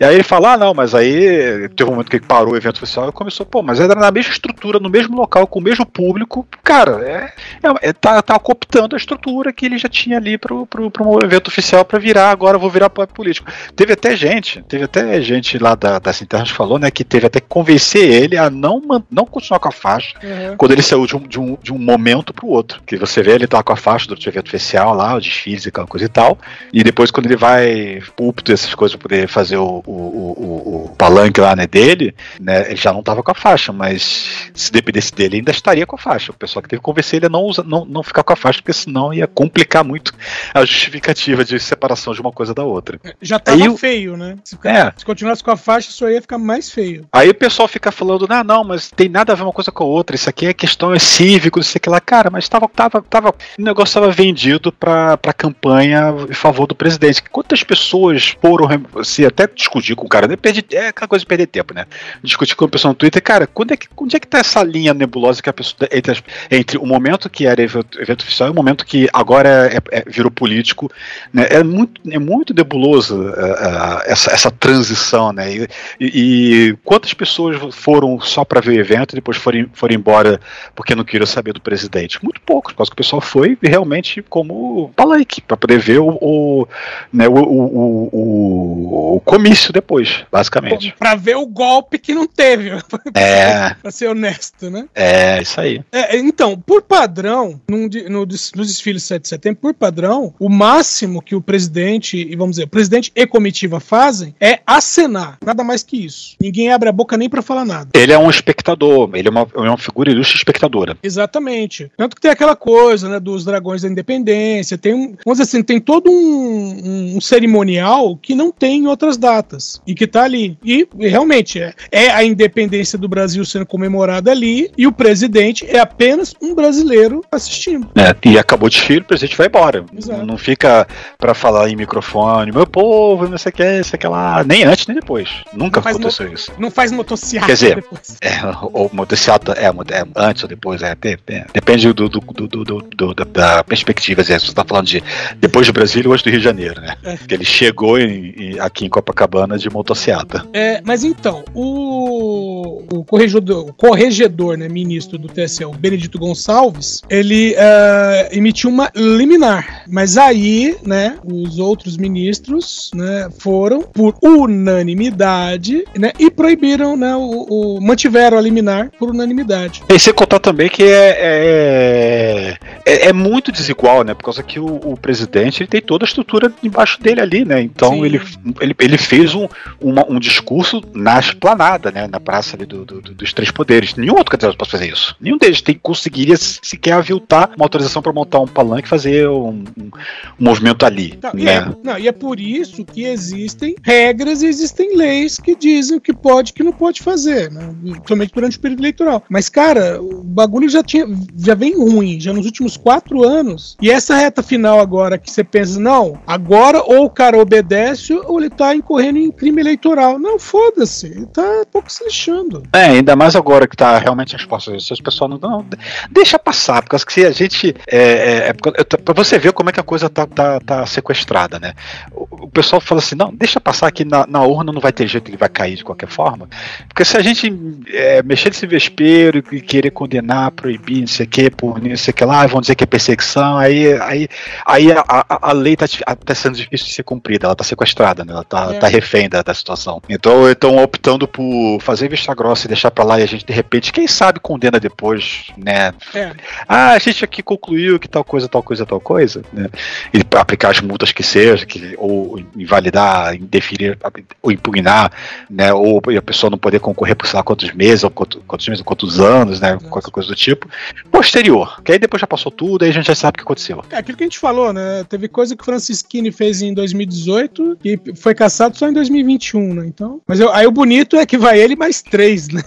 E 0.00 0.04
aí 0.04 0.14
ele 0.14 0.22
fala, 0.22 0.52
ah, 0.52 0.56
não, 0.56 0.74
mas 0.74 0.94
aí 0.94 1.68
teve 1.70 1.88
um 1.90 1.94
momento 1.94 2.10
que 2.10 2.16
ele 2.16 2.26
parou 2.26 2.52
o 2.52 2.56
evento 2.56 2.76
oficial 2.76 3.08
e 3.08 3.12
começou, 3.12 3.44
pô, 3.44 3.62
mas 3.62 3.80
era 3.80 3.94
na 3.94 4.10
mesma 4.10 4.32
estrutura, 4.32 4.78
no 4.78 4.88
mesmo 4.88 5.16
local, 5.16 5.46
com 5.46 5.58
o 5.58 5.62
mesmo 5.62 5.84
público. 5.84 6.46
Cara, 6.62 7.02
é, 7.02 7.32
é, 7.62 7.88
é- 7.88 7.92
tá, 7.92 8.22
tá 8.22 8.38
cooptando 8.38 8.94
a 8.94 8.98
estrutura 8.98 9.52
que 9.52 9.66
ele 9.66 9.78
já 9.78 9.88
tinha 9.88 10.16
ali 10.18 10.38
pro 10.38 10.66
um 11.00 11.18
evento 11.24 11.48
oficial 11.48 11.84
pra 11.84 11.98
virar, 11.98 12.30
agora 12.30 12.58
vou 12.58 12.70
virar 12.70 12.90
político. 12.90 13.50
Teve 13.74 13.92
até 13.92 14.14
gente, 14.16 14.62
teve 14.68 14.84
até 14.84 15.20
gente 15.20 15.58
lá 15.58 15.74
da, 15.74 15.98
internas 15.98 16.12
que 16.28 16.52
falou, 16.52 16.78
né, 16.78 16.90
que 16.90 17.04
teve 17.04 17.26
até 17.26 17.40
que 17.40 17.46
convencer 17.48 18.02
ele 18.10 18.36
a 18.36 18.50
não, 18.50 18.82
não 19.10 19.24
continuar 19.24 19.58
com 19.60 19.68
a 19.68 19.72
faixa 19.72 20.14
Uhum. 20.22 20.56
quando 20.56 20.72
ele 20.72 20.82
saiu 20.82 21.06
de 21.06 21.16
um, 21.16 21.20
de 21.20 21.40
um, 21.40 21.56
de 21.62 21.72
um 21.72 21.78
momento 21.78 22.32
pro 22.32 22.46
outro. 22.48 22.82
Que 22.86 22.96
você 22.96 23.22
vê 23.22 23.32
ele 23.32 23.46
tá 23.46 23.62
com 23.62 23.72
a 23.72 23.76
faixa 23.76 24.06
durante 24.06 24.28
o 24.28 24.30
evento 24.30 24.48
oficial 24.48 24.94
lá, 24.94 25.14
o 25.14 25.20
desfiles 25.20 25.64
e 25.64 25.68
aquela 25.68 25.86
coisa 25.86 26.06
e 26.06 26.08
tal. 26.08 26.38
E 26.72 26.82
depois, 26.84 27.10
quando 27.10 27.26
ele 27.26 27.36
vai 27.36 28.00
púlpito, 28.16 28.52
essas 28.52 28.74
coisas, 28.74 28.96
pra 28.96 29.08
poder 29.08 29.28
fazer 29.28 29.56
o, 29.56 29.82
o, 29.86 29.92
o, 29.92 30.84
o- 30.86 30.94
palanque 30.98 31.40
lá 31.40 31.54
né, 31.54 31.66
dele, 31.66 32.14
né, 32.40 32.66
ele 32.68 32.76
já 32.76 32.92
não 32.92 33.02
tava 33.02 33.22
com 33.22 33.30
a 33.30 33.34
faixa, 33.34 33.72
mas 33.72 34.50
se 34.54 34.72
dependesse 34.72 35.14
dele, 35.14 35.36
ainda 35.36 35.50
estaria 35.52 35.86
com 35.86 35.96
a 35.96 35.98
faixa. 35.98 36.32
O 36.32 36.34
pessoal 36.34 36.62
que 36.62 36.68
teve 36.68 36.80
que 36.80 36.84
convencer 36.84 37.18
ele 37.18 37.26
a 37.26 37.28
não, 37.28 37.42
usa, 37.42 37.62
não, 37.62 37.84
não 37.84 38.02
ficar 38.02 38.22
com 38.22 38.32
a 38.32 38.36
faixa, 38.36 38.60
porque 38.60 38.72
senão 38.72 39.14
ia 39.14 39.26
complicar 39.26 39.84
muito 39.84 40.12
a 40.52 40.64
justificativa 40.64 41.44
de 41.44 41.58
separação 41.60 42.12
de 42.12 42.20
uma 42.20 42.32
coisa 42.32 42.52
da 42.54 42.64
outra. 42.64 43.00
Já 43.22 43.38
tava 43.38 43.56
Aí 43.62 43.76
feio, 43.78 44.16
né? 44.16 44.36
Se, 44.44 44.58
É. 44.64 44.92
se 44.96 45.04
continuasse 45.04 45.42
com 45.44 45.50
a 45.50 45.56
faixa, 45.56 45.90
só 45.90 46.08
ia 46.08 46.17
ficar 46.20 46.38
mais 46.38 46.70
feio. 46.70 47.06
Aí 47.12 47.28
o 47.28 47.34
pessoal 47.34 47.68
fica 47.68 47.90
falando, 47.92 48.26
não, 48.28 48.42
não, 48.44 48.64
mas 48.64 48.90
tem 48.90 49.08
nada 49.08 49.32
a 49.32 49.36
ver 49.36 49.42
uma 49.42 49.52
coisa 49.52 49.70
com 49.72 49.84
a 49.84 49.86
outra, 49.86 50.14
isso 50.16 50.28
aqui 50.28 50.46
é 50.46 50.52
questão 50.54 50.94
é 50.94 50.98
cívico, 50.98 51.58
não 51.58 51.64
sei 51.64 51.78
o 51.78 51.80
que 51.80 51.90
lá. 51.90 52.00
Cara, 52.00 52.30
mas 52.30 52.48
tava, 52.48 52.68
tava, 52.68 53.02
tava, 53.02 53.34
o 53.58 53.62
negócio 53.62 53.94
tava 54.00 54.10
vendido 54.12 54.72
pra, 54.72 55.16
pra 55.16 55.32
campanha 55.32 56.14
em 56.30 56.34
favor 56.34 56.66
do 56.66 56.74
presidente. 56.74 57.22
Quantas 57.30 57.62
pessoas 57.62 58.36
foram, 58.40 58.68
se 59.04 59.24
até 59.26 59.46
discutir 59.46 59.94
com 59.94 60.06
o 60.06 60.08
cara, 60.08 60.26
né, 60.26 60.36
perdi- 60.36 60.64
é 60.72 60.88
aquela 60.88 61.08
coisa 61.08 61.22
de 61.22 61.26
perder 61.26 61.46
tempo, 61.46 61.74
né? 61.74 61.86
Discutir 62.22 62.54
com 62.54 62.64
a 62.64 62.68
pessoa 62.68 62.90
no 62.90 62.94
Twitter, 62.94 63.22
cara, 63.22 63.46
quando 63.46 63.72
é 63.72 63.76
que, 63.76 63.86
onde 63.96 64.16
é 64.16 64.20
que 64.20 64.26
tá 64.26 64.38
essa 64.38 64.62
linha 64.62 64.94
nebulosa 64.94 65.42
que 65.42 65.48
a 65.50 65.52
pessoa, 65.52 65.88
entre, 65.92 66.12
as- 66.12 66.22
entre 66.50 66.78
o 66.78 66.86
momento 66.86 67.28
que 67.30 67.46
era 67.46 67.60
evento, 67.62 68.00
evento 68.00 68.22
oficial 68.22 68.48
e 68.48 68.52
o 68.52 68.54
momento 68.54 68.84
que 68.86 69.08
agora 69.12 69.48
é, 69.72 69.98
é- 69.98 70.04
virou 70.06 70.30
político, 70.30 70.90
né? 71.32 71.46
É 71.50 71.62
muito, 71.62 72.00
é 72.10 72.18
muito 72.18 72.54
nebuloso 72.54 73.28
é, 73.36 74.06
é, 74.08 74.12
essa, 74.12 74.30
essa 74.32 74.50
transição, 74.50 75.32
né? 75.32 75.52
E, 75.52 75.68
e- 76.00 76.07
e 76.14 76.76
quantas 76.84 77.12
pessoas 77.14 77.74
foram 77.74 78.20
só 78.20 78.44
para 78.44 78.60
ver 78.60 78.70
o 78.76 78.80
evento 78.80 79.12
e 79.12 79.16
depois 79.16 79.36
foram, 79.36 79.66
foram 79.72 79.94
embora 79.94 80.40
porque 80.74 80.94
não 80.94 81.04
queriam 81.04 81.26
saber 81.26 81.52
do 81.52 81.60
presidente? 81.60 82.22
Muito 82.22 82.40
poucos, 82.42 82.72
por 82.72 82.78
causa 82.78 82.90
que 82.90 82.94
o 82.94 82.96
pessoal 82.96 83.20
foi 83.20 83.56
realmente 83.62 84.22
como 84.22 84.90
palanque, 84.96 85.40
para 85.40 85.56
poder 85.56 85.78
ver 85.78 85.98
o, 85.98 86.08
o, 86.20 86.68
né, 87.12 87.28
o, 87.28 87.34
o, 87.34 89.14
o- 89.16 89.20
comício 89.24 89.72
depois, 89.72 90.24
basicamente. 90.30 90.94
Pra 90.98 91.14
ver 91.14 91.36
o 91.36 91.46
golpe 91.46 91.98
que 91.98 92.14
não 92.14 92.26
teve. 92.26 92.70
É. 93.14 93.74
pra 93.82 93.90
ser 93.90 94.08
honesto, 94.08 94.70
né? 94.70 94.86
É, 94.94 95.40
isso 95.42 95.60
aí. 95.60 95.80
É, 95.90 96.16
então, 96.18 96.58
por 96.58 96.82
padrão, 96.82 97.60
num 97.68 97.88
no, 98.08 98.20
nos 98.26 98.52
desfiles 98.52 99.02
7 99.04 99.22
de 99.22 99.28
setembro, 99.28 99.60
por 99.60 99.74
padrão, 99.74 100.34
o 100.38 100.48
máximo 100.48 101.22
que 101.22 101.34
o 101.34 101.40
presidente, 101.40 102.16
e 102.16 102.36
vamos 102.36 102.56
dizer, 102.56 102.64
o 102.64 102.68
presidente 102.68 103.10
e 103.14 103.26
comitiva 103.26 103.80
fazem 103.80 104.34
é 104.40 104.60
acenar. 104.66 105.38
Nada 105.44 105.64
mais 105.64 105.82
que 105.88 106.04
isso. 106.04 106.36
Ninguém 106.40 106.70
abre 106.72 106.88
a 106.88 106.92
boca 106.92 107.16
nem 107.16 107.28
pra 107.28 107.42
falar 107.42 107.64
nada. 107.64 107.90
Ele 107.94 108.12
é 108.12 108.18
um 108.18 108.30
espectador, 108.30 109.10
ele 109.14 109.28
é 109.28 109.30
uma, 109.30 109.46
é 109.54 109.58
uma 109.60 109.78
figura 109.78 110.10
ilustre 110.10 110.36
espectadora. 110.36 110.96
Exatamente. 111.02 111.90
Tanto 111.96 112.14
que 112.14 112.22
tem 112.22 112.30
aquela 112.30 112.54
coisa, 112.54 113.08
né, 113.08 113.18
dos 113.20 113.44
dragões 113.44 113.82
da 113.82 113.88
independência, 113.88 114.78
tem 114.78 114.94
um, 114.94 115.14
vamos 115.24 115.38
dizer 115.38 115.42
assim, 115.44 115.62
tem 115.62 115.80
todo 115.80 116.10
um, 116.10 117.16
um- 117.16 117.20
cerimonial 117.20 118.16
que 118.16 118.34
não 118.34 118.52
tem 118.52 118.82
em 118.82 118.86
outras 118.86 119.16
datas 119.16 119.80
e 119.86 119.94
que 119.94 120.06
tá 120.06 120.24
ali. 120.24 120.58
E 120.64 120.86
realmente 120.98 121.60
é, 121.60 121.72
é 121.90 122.10
a 122.10 122.22
independência 122.24 122.98
do 122.98 123.08
Brasil 123.08 123.44
sendo 123.44 123.66
comemorada 123.66 124.30
ali 124.30 124.70
e 124.76 124.86
o 124.86 124.92
presidente 124.92 125.64
é 125.68 125.78
apenas 125.78 126.34
um 126.42 126.54
brasileiro 126.54 127.24
assistindo. 127.32 127.88
né? 127.94 128.14
E 128.24 128.38
acabou 128.38 128.66
o 128.66 128.70
desfile, 128.70 129.00
o 129.00 129.04
presidente 129.04 129.36
vai 129.36 129.46
embora. 129.46 129.84
Exato. 129.96 130.26
Não 130.26 130.36
fica 130.36 130.86
pra 131.16 131.34
falar 131.34 131.68
em 131.70 131.76
microfone, 131.76 132.52
meu 132.52 132.66
povo, 132.66 133.26
não 133.28 133.38
sei 133.38 133.50
o 133.50 133.52
que, 133.54 133.76
não 133.78 133.84
sei 133.84 133.96
o 133.96 134.00
que 134.00 134.06
lá. 134.06 134.44
Nem 134.44 134.64
antes, 134.64 134.86
nem 134.86 134.96
depois. 134.96 135.28
Nunca 135.52 135.77
Não 135.78 135.82
faz 135.82 135.96
aconteceu 135.96 136.32
isso. 136.32 136.52
Não 136.58 136.70
faz 136.70 136.92
motocicleta 136.92 137.46
Quer 137.46 137.52
dizer, 137.54 137.74
depois. 137.76 138.16
É, 138.20 138.30
ou 138.72 138.90
motocicleta, 138.92 139.52
é, 139.52 139.70
mo- 139.72 139.82
é, 139.90 140.04
antes 140.16 140.42
ou 140.42 140.48
depois, 140.48 140.82
é, 140.82 140.94
de- 140.94 141.18
depende 141.52 141.92
do, 141.92 142.08
do- 142.08 142.20
do- 142.20 142.82
do- 142.82 143.14
da, 143.14 143.24
perspectiva. 143.64 144.22
assim, 144.22 144.38
Você 144.38 144.52
tá 144.52 144.64
falando 144.64 144.86
de 144.86 145.02
depois 145.38 145.66
do 145.66 145.72
Brasil 145.72 146.02
ou 146.06 146.12
antes 146.12 146.22
do 146.24 146.30
Rio 146.30 146.38
de 146.38 146.44
Janeiro, 146.44 146.80
né? 146.80 146.94
É. 147.04 147.16
Que 147.16 147.34
ele 147.34 147.44
chegou 147.44 147.98
em- 147.98 148.34
em- 148.36 148.60
aqui 148.60 148.84
em 148.86 148.88
Copacabana 148.88 149.58
de 149.58 149.68
motocicleta. 149.70 150.44
É, 150.52 150.80
mas 150.84 151.04
então, 151.04 151.44
o, 151.54 152.82
o 152.92 153.04
corregedor, 153.04 153.68
o 153.68 153.72
corregedor 153.72 154.56
né, 154.56 154.68
ministro 154.68 155.18
do 155.18 155.28
TSE, 155.28 155.64
o 155.64 155.72
Benedito 155.72 156.18
Gonçalves, 156.18 157.02
ele 157.08 157.54
eh, 157.56 158.28
emitiu 158.32 158.70
uma 158.70 158.90
liminar. 158.94 159.84
Mas 159.88 160.16
aí, 160.16 160.76
né, 160.84 161.16
os 161.24 161.58
outros 161.58 161.96
ministros 161.96 162.90
né, 162.94 163.28
foram 163.38 163.82
por 163.82 164.14
unanimidade 164.22 165.67
né, 165.96 166.12
e 166.18 166.30
proibiram, 166.30 166.96
né, 166.96 167.14
o, 167.16 167.76
o- 167.76 167.80
mantiveram 167.80 168.36
a 168.38 168.40
liminar 168.40 168.90
por 168.98 169.10
unanimidade. 169.10 169.82
E 169.88 169.98
sem 169.98 170.12
contar 170.12 170.38
também 170.38 170.68
que 170.68 170.82
é, 170.82 171.16
é, 171.18 172.56
é, 172.86 173.06
é 173.08 173.12
muito 173.12 173.50
desigual, 173.52 174.02
né? 174.04 174.14
Por 174.14 174.24
causa 174.24 174.42
que 174.42 174.58
o, 174.60 174.66
o 174.66 174.96
presidente 174.96 175.62
ele 175.62 175.68
tem 175.68 175.80
toda 175.80 176.04
a 176.04 176.08
estrutura 176.08 176.52
embaixo 176.62 177.00
dele 177.00 177.20
ali, 177.20 177.44
né? 177.44 177.60
Então 177.62 177.90
Sim. 177.92 178.04
ele, 178.04 178.20
ele, 178.60 178.74
ele 178.78 178.98
fez 178.98 179.34
um, 179.34 179.48
uma- 179.80 180.06
um 180.08 180.18
discurso 180.18 180.80
na 180.94 181.18
esplanada, 181.18 181.90
né? 181.90 182.06
Na 182.06 182.20
praça 182.20 182.56
ali 182.56 182.66
do, 182.66 182.84
do- 182.84 183.00
do- 183.00 183.14
dos 183.14 183.32
três 183.32 183.50
poderes. 183.50 183.94
Nenhum 183.94 184.14
outro 184.14 184.30
candidato 184.32 184.56
pode 184.56 184.70
fazer 184.70 184.90
isso. 184.90 185.16
Nenhum 185.20 185.38
deles 185.38 185.60
tem, 185.60 185.78
conseguiria 185.80 186.36
sequer 186.36 186.92
aviltar 186.92 187.50
uma 187.56 187.64
autorização 187.64 188.02
para 188.02 188.12
montar 188.12 188.40
um 188.40 188.46
palanque 188.46 188.86
e 188.86 188.90
fazer 188.90 189.28
um, 189.28 189.64
um- 189.78 189.90
movimento 190.38 190.84
ali. 190.86 191.18
Não, 191.22 191.32
e, 191.34 191.44
né? 191.44 191.52
é, 191.54 191.76
não, 191.82 191.98
e 191.98 192.08
é 192.08 192.12
por 192.12 192.38
isso 192.40 192.84
que 192.84 193.04
existem 193.04 193.74
regras 193.82 194.42
e 194.42 194.46
existem 194.46 194.96
leis 194.96 195.36
que 195.38 195.54
dizem 195.58 195.98
o 195.98 196.00
que 196.00 196.12
pode 196.12 196.50
e 196.50 196.52
o 196.52 196.54
que 196.54 196.62
não 196.62 196.72
pode 196.72 197.02
fazer, 197.02 197.50
né? 197.50 197.74
Somente 198.06 198.32
durante 198.32 198.56
o 198.56 198.60
período 198.60 198.80
eleitoral. 198.80 199.22
Mas, 199.28 199.48
cara, 199.48 200.00
o 200.00 200.22
bagulho 200.22 200.68
já 200.68 200.82
tinha, 200.82 201.06
já 201.36 201.54
vem 201.54 201.76
ruim, 201.76 202.20
já 202.20 202.32
nos 202.32 202.46
últimos 202.46 202.76
quatro 202.76 203.22
anos. 203.24 203.76
E 203.80 203.90
essa 203.90 204.14
reta 204.16 204.42
final 204.42 204.80
agora 204.80 205.18
que 205.18 205.30
você 205.30 205.42
pensa, 205.42 205.78
não, 205.78 206.20
agora 206.26 206.82
ou 206.82 207.04
o 207.04 207.10
cara 207.10 207.38
obedece 207.38 208.12
ou 208.12 208.40
ele 208.40 208.50
tá 208.50 208.74
incorrendo 208.74 209.18
em 209.18 209.30
crime 209.30 209.60
eleitoral. 209.60 210.18
Não, 210.18 210.38
foda-se, 210.38 211.06
ele 211.06 211.26
tá 211.26 211.64
pouco 211.70 211.90
se 211.90 212.04
lixando. 212.04 212.62
É, 212.72 212.84
ainda 212.84 213.16
mais 213.16 213.34
agora 213.34 213.66
que 213.66 213.76
tá 213.76 213.98
realmente 213.98 214.36
as 214.36 214.44
postas. 214.44 214.86
Se 214.86 214.92
as 214.92 215.00
pessoas 215.00 215.30
não, 215.30 215.38
não. 215.38 215.66
Deixa 216.10 216.38
passar, 216.38 216.82
porque 216.82 216.98
que 217.04 217.12
se 217.12 217.24
a 217.24 217.30
gente. 217.30 217.74
É, 217.86 217.98
é, 217.98 218.48
é, 218.48 218.52
pra 218.52 219.14
você 219.14 219.38
ver 219.38 219.52
como 219.52 219.70
é 219.70 219.72
que 219.72 219.80
a 219.80 219.84
coisa 219.84 220.08
tá, 220.08 220.26
tá, 220.26 220.60
tá 220.60 220.86
sequestrada, 220.86 221.58
né? 221.58 221.74
O, 222.12 222.44
o 222.44 222.48
pessoal 222.48 222.80
fala 222.80 223.00
assim: 223.00 223.16
não, 223.16 223.34
deixa 223.34 223.60
passar 223.60 223.90
que 223.90 224.04
na, 224.04 224.26
na 224.26 224.42
urna 224.42 224.72
não 224.72 224.80
vai 224.80 224.92
ter 224.92 225.06
jeito, 225.06 225.30
ele 225.30 225.36
vai 225.36 225.47
cair 225.48 225.76
de 225.76 225.84
qualquer 225.84 226.08
forma. 226.08 226.48
Porque 226.88 227.04
se 227.04 227.16
a 227.16 227.22
gente 227.22 227.52
é, 227.88 228.22
mexer 228.22 228.48
nesse 228.50 228.66
vespeiro 228.66 229.42
e 229.52 229.60
querer 229.60 229.90
condenar, 229.90 230.50
proibir, 230.52 231.00
não 231.00 231.06
sei 231.06 231.26
o 231.26 231.28
que, 231.28 231.50
por 231.50 231.80
não 231.82 231.96
sei 231.96 232.12
o 232.12 232.14
que 232.14 232.24
lá, 232.24 232.46
vão 232.46 232.60
dizer 232.60 232.74
que 232.74 232.84
é 232.84 232.86
perseguição, 232.86 233.56
aí, 233.58 233.92
aí, 234.00 234.28
aí 234.66 234.92
a, 234.92 235.04
a, 235.08 235.50
a 235.50 235.52
lei 235.52 235.76
tá, 235.76 235.86
dif- 235.86 236.02
tá 236.24 236.34
sendo 236.34 236.56
difícil 236.56 236.86
de 236.86 236.92
ser 236.94 237.02
cumprida, 237.02 237.46
ela 237.46 237.54
tá 237.56 237.64
sequestrada, 237.64 238.24
né? 238.24 238.32
Ela 238.32 238.44
tá, 238.44 238.70
É. 238.74 238.78
tá 238.78 238.88
refém 238.88 239.28
da, 239.28 239.42
da 239.42 239.54
situação. 239.54 240.02
Então 240.08 240.48
estão 240.50 240.76
optando 240.82 241.26
por 241.28 241.78
fazer 241.80 242.08
vista 242.08 242.34
grossa 242.34 242.66
e 242.66 242.68
deixar 242.68 242.90
pra 242.90 243.04
lá 243.04 243.18
e 243.20 243.22
a 243.22 243.26
gente, 243.26 243.44
de 243.44 243.52
repente, 243.52 243.92
quem 243.92 244.06
sabe 244.06 244.40
condena 244.40 244.78
depois, 244.80 245.46
né? 245.56 245.92
É. 246.14 246.32
Ah, 246.66 246.92
a 246.92 246.98
gente 246.98 247.24
aqui 247.24 247.42
concluiu 247.42 247.98
que 247.98 248.08
tal 248.08 248.24
coisa, 248.24 248.48
tal 248.48 248.62
coisa, 248.62 248.84
tal 248.86 249.00
coisa, 249.00 249.42
né? 249.52 249.68
E 250.12 250.20
aplicar 250.36 250.70
as 250.70 250.80
multas 250.80 251.12
que 251.12 251.22
seja, 251.22 251.64
que, 251.66 251.94
ou 251.98 252.40
invalidar, 252.56 253.34
indeferir, 253.34 253.98
ou 254.42 254.52
impugnar, 254.52 255.10
né? 255.50 255.72
Ou 255.72 256.00
a 256.16 256.22
pessoa 256.22 256.50
não 256.50 256.58
poder 256.58 256.80
concorrer 256.80 257.16
por 257.16 257.26
sei 257.26 257.36
lá 257.36 257.42
quantos 257.42 257.72
meses, 257.72 258.04
ou 258.04 258.10
quantos, 258.10 258.40
quantos 258.46 258.68
meses, 258.68 258.80
ou 258.80 258.84
quantos 258.84 259.20
anos, 259.20 259.60
né? 259.60 259.78
Qualquer 259.88 260.10
coisa 260.10 260.28
do 260.28 260.34
tipo. 260.34 260.68
Posterior, 261.10 261.80
que 261.82 261.92
aí 261.92 261.98
depois 261.98 262.20
já 262.20 262.26
passou 262.26 262.50
tudo, 262.50 262.84
aí 262.84 262.90
a 262.90 262.92
gente 262.92 263.06
já 263.06 263.14
sabe 263.14 263.36
o 263.36 263.38
que 263.38 263.42
aconteceu. 263.42 263.82
É 263.90 263.96
aquilo 263.96 264.16
que 264.16 264.24
a 264.24 264.26
gente 264.26 264.38
falou, 264.38 264.72
né? 264.72 265.04
Teve 265.08 265.28
coisa 265.28 265.56
que 265.56 265.62
o 265.62 265.64
Francisquini 265.64 266.30
fez 266.30 266.62
em 266.62 266.72
2018 266.74 267.78
e 267.84 268.00
foi 268.14 268.34
caçado 268.34 268.76
só 268.76 268.88
em 268.88 268.92
2021, 268.92 269.74
né? 269.74 269.86
Então. 269.86 270.20
Mas 270.26 270.40
eu, 270.40 270.52
aí 270.52 270.66
o 270.66 270.70
bonito 270.70 271.16
é 271.16 271.26
que 271.26 271.38
vai 271.38 271.58
ele 271.58 271.76
mais 271.76 272.02
três, 272.02 272.48
né? 272.48 272.62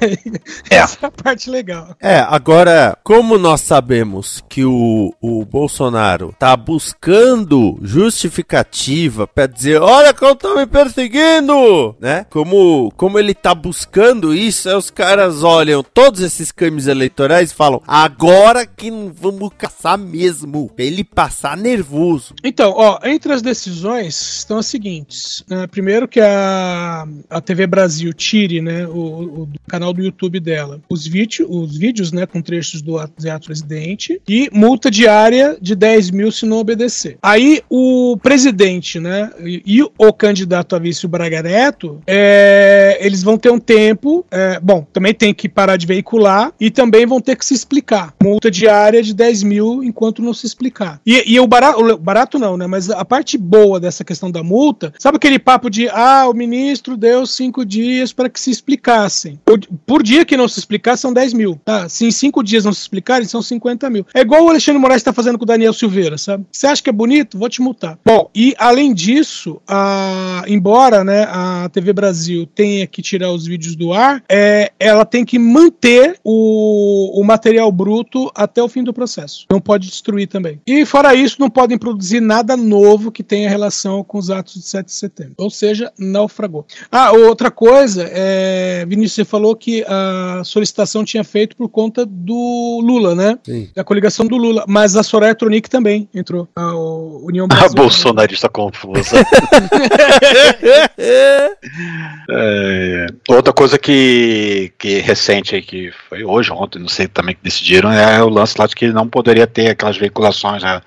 É. 0.70 0.76
Essa 0.76 0.98
é 1.04 1.06
a 1.08 1.12
parte 1.12 1.50
legal. 1.50 1.96
É, 2.02 2.20
agora, 2.20 2.98
como 3.04 3.38
nós 3.38 3.62
sabemos 3.62 4.44
que 4.50 4.64
o, 4.66 5.14
o 5.22 5.46
Bolsonaro 5.46 6.34
tá 6.38 6.56
buscando 6.56 7.78
justificativa 7.82 9.28
pra 9.28 9.48
dizer, 9.48 9.82
olha 9.82 10.14
como 10.14 10.34
estão 10.34 10.56
me 10.56 10.66
perseguindo, 10.66 11.96
né? 12.00 12.26
Como, 12.30 12.56
como 12.95 13.19
ele 13.19 13.34
tá 13.34 13.54
buscando 13.54 14.34
isso, 14.34 14.69
aí 14.69 14.76
os 14.76 14.89
caras 14.89 15.43
olham 15.43 15.84
todos 15.84 16.21
esses 16.21 16.52
crimes 16.52 16.88
eleitorais 16.88 17.52
e 17.52 17.56
falam, 17.56 17.82
agora 17.88 18.65
que 18.65 18.91
não 18.91 19.12
vamos 19.13 19.50
caçar 19.58 19.97
mesmo, 19.97 20.69
pra 20.76 20.86
ele 20.86 21.04
passar 21.04 21.58
nervoso. 21.58 22.34
Então, 22.43 22.74
ó, 22.76 23.00
entre 23.04 23.34
as 23.34 23.41
decisões 23.41 24.39
estão 24.39 24.58
as 24.58 24.65
seguintes. 24.65 25.43
né? 25.50 25.67
primeiro 25.67 26.08
que 26.08 26.19
a, 26.19 27.08
a 27.30 27.41
TV 27.41 27.67
Brasil 27.67 28.13
tire, 28.13 28.62
né, 28.62 28.86
o, 28.88 29.43
o 29.43 29.50
canal 29.67 29.93
do 29.93 30.04
YouTube 30.04 30.39
dela, 30.39 30.80
os, 30.89 31.08
vídeo, 31.08 31.47
os 31.50 31.78
vídeos, 31.78 32.12
né, 32.12 32.26
com 32.26 32.41
trechos 32.41 32.82
do 32.82 32.97
ato 32.97 33.13
presidente 33.45 34.21
e 34.28 34.50
multa 34.52 34.89
diária 34.91 35.58
de 35.62 35.76
10 35.76 36.12
mil 36.12 36.32
se 36.32 36.45
não 36.45 36.58
obedecer. 36.58 37.17
Aí 37.21 37.62
o 37.69 38.17
presidente, 38.21 39.00
né, 39.00 39.32
e, 39.39 39.62
e 39.65 39.84
o 39.84 40.13
candidato 40.13 40.76
a 40.76 40.80
vice, 40.80 41.06
o 41.06 41.10
Braga 41.10 41.41
Neto, 41.41 42.02
é, 42.06 42.51
eles 43.00 43.24
vão 43.24 43.38
ter 43.38 43.52
um 43.52 43.60
tempo, 43.60 44.26
é, 44.32 44.60
bom, 44.60 44.86
também 44.92 45.14
tem 45.14 45.34
que 45.34 45.50
parar 45.50 45.78
de 45.78 45.86
veicular 45.86 46.52
e 46.60 46.70
também 46.70 47.06
vão 47.06 47.20
ter 47.20 47.36
que 47.36 47.46
se 47.46 47.54
explicar. 47.54 48.14
Multa 48.22 48.50
diária 48.50 49.02
de 49.02 49.14
10 49.14 49.44
mil 49.44 49.84
enquanto 49.84 50.22
não 50.22 50.34
se 50.34 50.46
explicar. 50.46 51.00
E, 51.06 51.34
e 51.34 51.40
o 51.40 51.48
barato, 51.48 51.98
barato 51.98 52.40
não, 52.40 52.58
né, 52.58 52.68
mas 52.68 52.90
a 52.90 53.06
parte 53.06 53.38
boa 53.38 53.80
dessa 53.80 54.04
questão 54.04 54.32
da 54.32 54.44
multa, 54.44 54.94
sabe 55.00 55.18
aquele 55.18 55.40
papo 55.40 55.70
de, 55.70 55.90
ah, 55.90 56.28
o 56.30 56.34
ministro 56.34 56.98
deu 56.98 57.26
cinco 57.26 57.66
dias 57.66 58.14
para 58.14 58.30
que 58.30 58.40
se 58.40 58.52
explicassem. 58.52 59.40
Por, 59.46 59.60
por 59.86 60.04
dia 60.04 60.26
que 60.26 60.38
não 60.38 60.48
se 60.48 60.60
explicar, 60.60 60.98
são 60.98 61.14
10 61.14 61.34
mil. 61.34 61.60
Tá? 61.64 61.90
Se 61.90 62.06
em 62.06 62.12
cinco 62.12 62.44
dias 62.44 62.66
não 62.66 62.74
se 62.74 62.82
explicarem, 62.82 63.28
são 63.28 63.42
50 63.42 63.90
mil. 63.90 64.06
É 64.14 64.22
igual 64.22 64.46
o 64.46 64.50
Alexandre 64.50 64.82
Moraes 64.82 65.02
está 65.02 65.14
fazendo 65.14 65.38
com 65.38 65.44
o 65.44 65.48
Daniel 65.48 65.74
Silveira, 65.74 66.18
sabe? 66.18 66.46
Você 66.52 66.68
acha 66.68 66.82
que 66.82 66.90
é 66.90 66.94
bonito? 66.94 67.38
Vou 67.38 67.50
te 67.50 67.62
multar. 67.62 67.98
Bom, 68.06 68.30
e 68.36 68.56
além 68.58 68.94
disso, 68.94 69.62
a, 69.68 70.44
embora 70.48 71.04
né, 71.04 71.24
a 71.30 71.70
TV 71.72 71.94
Brasil 71.94 72.31
tenha 72.56 72.86
que 72.88 73.02
tirar 73.02 73.32
os 73.32 73.46
vídeos 73.46 73.76
do 73.76 73.94
ar, 73.94 74.24
é, 74.30 74.72
ela 74.80 75.06
tem 75.06 75.26
que 75.26 75.39
manter 75.39 76.17
o, 76.24 77.20
o 77.20 77.24
material 77.24 77.72
bruto 77.72 78.32
até 78.36 78.62
o 78.62 78.70
fim 78.70 78.84
do 78.84 78.94
processo. 78.94 79.46
Não 79.50 79.60
pode 79.60 79.88
destruir 79.88 80.28
também. 80.28 80.60
E 80.65 80.86
fora 80.86 81.15
isso, 81.15 81.38
não 81.39 81.50
podem 81.50 81.78
produzir 81.78 82.20
nada 82.20 82.58
novo 82.58 83.12
que 83.12 83.24
tenha 83.24 83.50
relação 83.50 84.04
com 84.04 84.17
os 84.17 84.30
atos 84.30 84.56
de 84.56 84.62
7 84.63 84.86
de 84.86 84.94
setembro. 84.94 85.34
Ou 85.38 85.50
seja, 85.50 85.91
naufragou. 85.98 86.65
Ah, 86.91 87.12
outra 87.12 87.52
coisa, 87.52 88.10
é, 88.12 88.86
Vinícius, 88.88 89.15
você 89.15 89.26
falou 89.26 89.56
que 89.56 89.84
a 89.88 90.41
solicitação 90.44 91.04
tinha 91.04 91.24
feito 91.24 91.56
por 91.56 91.70
conta 91.70 92.06
do 92.06 92.82
Lula, 92.84 93.15
né? 93.15 93.38
Sim. 93.44 93.70
Da 93.76 93.84
coligação 93.84 94.26
do 94.26 94.38
Lula. 94.38 94.65
Mas 94.67 94.96
a 94.96 95.04
Soraya 95.04 95.36
Tronic 95.36 95.70
também 95.70 96.08
entrou. 96.13 96.48
A 96.56 96.76
União 96.76 97.46
A 97.52 97.56
Brasil. 97.56 97.76
bolsonarista 97.76 98.50
confusa. 98.50 99.17
É, 102.34 103.08
outra 103.28 103.52
coisa 103.52 103.78
que, 103.78 104.72
que 104.78 105.00
recente 105.00 105.56
aí, 105.56 105.62
que 105.62 105.91
foi 106.10 106.24
hoje, 106.24 106.52
ontem, 106.52 106.80
não 106.80 106.88
sei 106.88 107.08
também 107.08 107.36
que 107.36 107.44
decidiram, 107.44 107.91
é 107.91 108.24
o 108.24 108.30
lance 108.30 108.56
lá 108.58 108.65
de 108.65 108.76
que 108.76 108.88
não 108.88 109.08
poderia 109.08 109.46
ter 109.46 109.70
aquelas 109.70 109.98
veiculações 109.98 110.63
né, 110.63 110.82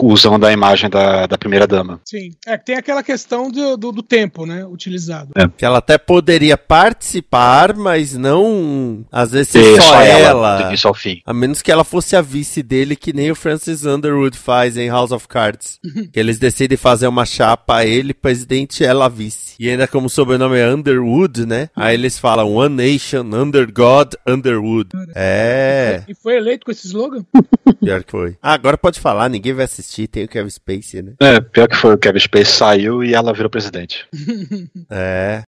usando 0.00 0.44
a 0.44 0.52
imagem 0.52 0.88
da, 0.88 1.26
da 1.26 1.38
primeira 1.38 1.66
dama. 1.66 2.00
Sim. 2.04 2.30
É 2.46 2.56
que 2.56 2.64
tem 2.64 2.76
aquela 2.76 3.02
questão 3.02 3.50
do, 3.50 3.76
do, 3.76 3.92
do 3.92 4.02
tempo, 4.02 4.46
né? 4.46 4.64
Utilizado. 4.64 5.32
Que 5.56 5.64
ela 5.64 5.78
até 5.78 5.98
poderia 5.98 6.56
participar, 6.56 7.74
mas 7.74 8.14
não. 8.14 9.04
Às 9.10 9.32
vezes 9.32 9.48
ser 9.48 9.76
só, 9.76 9.88
só 9.88 10.02
ela, 10.02 10.28
ela. 10.28 10.62
do 10.62 10.68
início 10.68 10.88
ao 10.88 10.94
fim. 10.94 11.20
A 11.24 11.32
menos 11.32 11.62
que 11.62 11.70
ela 11.70 11.84
fosse 11.84 12.16
a 12.16 12.22
vice 12.22 12.62
dele, 12.62 12.96
que 12.96 13.12
nem 13.12 13.30
o 13.30 13.34
Francis 13.34 13.84
Underwood 13.84 14.36
faz 14.36 14.76
em 14.76 14.88
House 14.88 15.12
of 15.12 15.28
Cards. 15.28 15.78
que 16.12 16.18
eles 16.18 16.38
decidem 16.38 16.76
fazer 16.76 17.06
uma 17.06 17.24
chapa, 17.24 17.84
ele 17.84 18.14
presidente, 18.14 18.84
ela 18.84 19.08
vice. 19.08 19.54
E 19.58 19.68
ainda 19.68 19.86
como 19.86 20.06
o 20.06 20.10
sobrenome 20.10 20.58
é 20.58 20.68
Underwood, 20.68 20.83
né? 21.46 21.68
Aí 21.74 21.94
eles 21.94 22.18
falam 22.18 22.54
One 22.54 22.74
Nation, 22.74 23.22
Under 23.22 23.70
God, 23.72 24.14
Underwood. 24.26 24.90
É, 25.14 26.02
E 26.08 26.14
foi 26.14 26.36
eleito 26.36 26.64
com 26.64 26.70
esse 26.72 26.86
slogan? 26.86 27.24
pior 27.80 28.02
que 28.04 28.10
foi. 28.10 28.36
Ah, 28.42 28.52
agora 28.52 28.76
pode 28.76 29.00
falar, 29.00 29.28
ninguém 29.28 29.52
vai 29.52 29.64
assistir, 29.64 30.06
tem 30.08 30.24
o 30.24 30.28
Kevin 30.28 30.50
Spacey, 30.50 31.02
né? 31.02 31.12
É, 31.20 31.40
pior 31.40 31.68
que 31.68 31.76
foi 31.76 31.94
o 31.94 31.98
Kevin 31.98 32.20
Space 32.20 32.52
saiu 32.52 33.02
e 33.02 33.14
ela 33.14 33.32
virou 33.32 33.50
presidente. 33.50 34.06
É. 34.90 35.42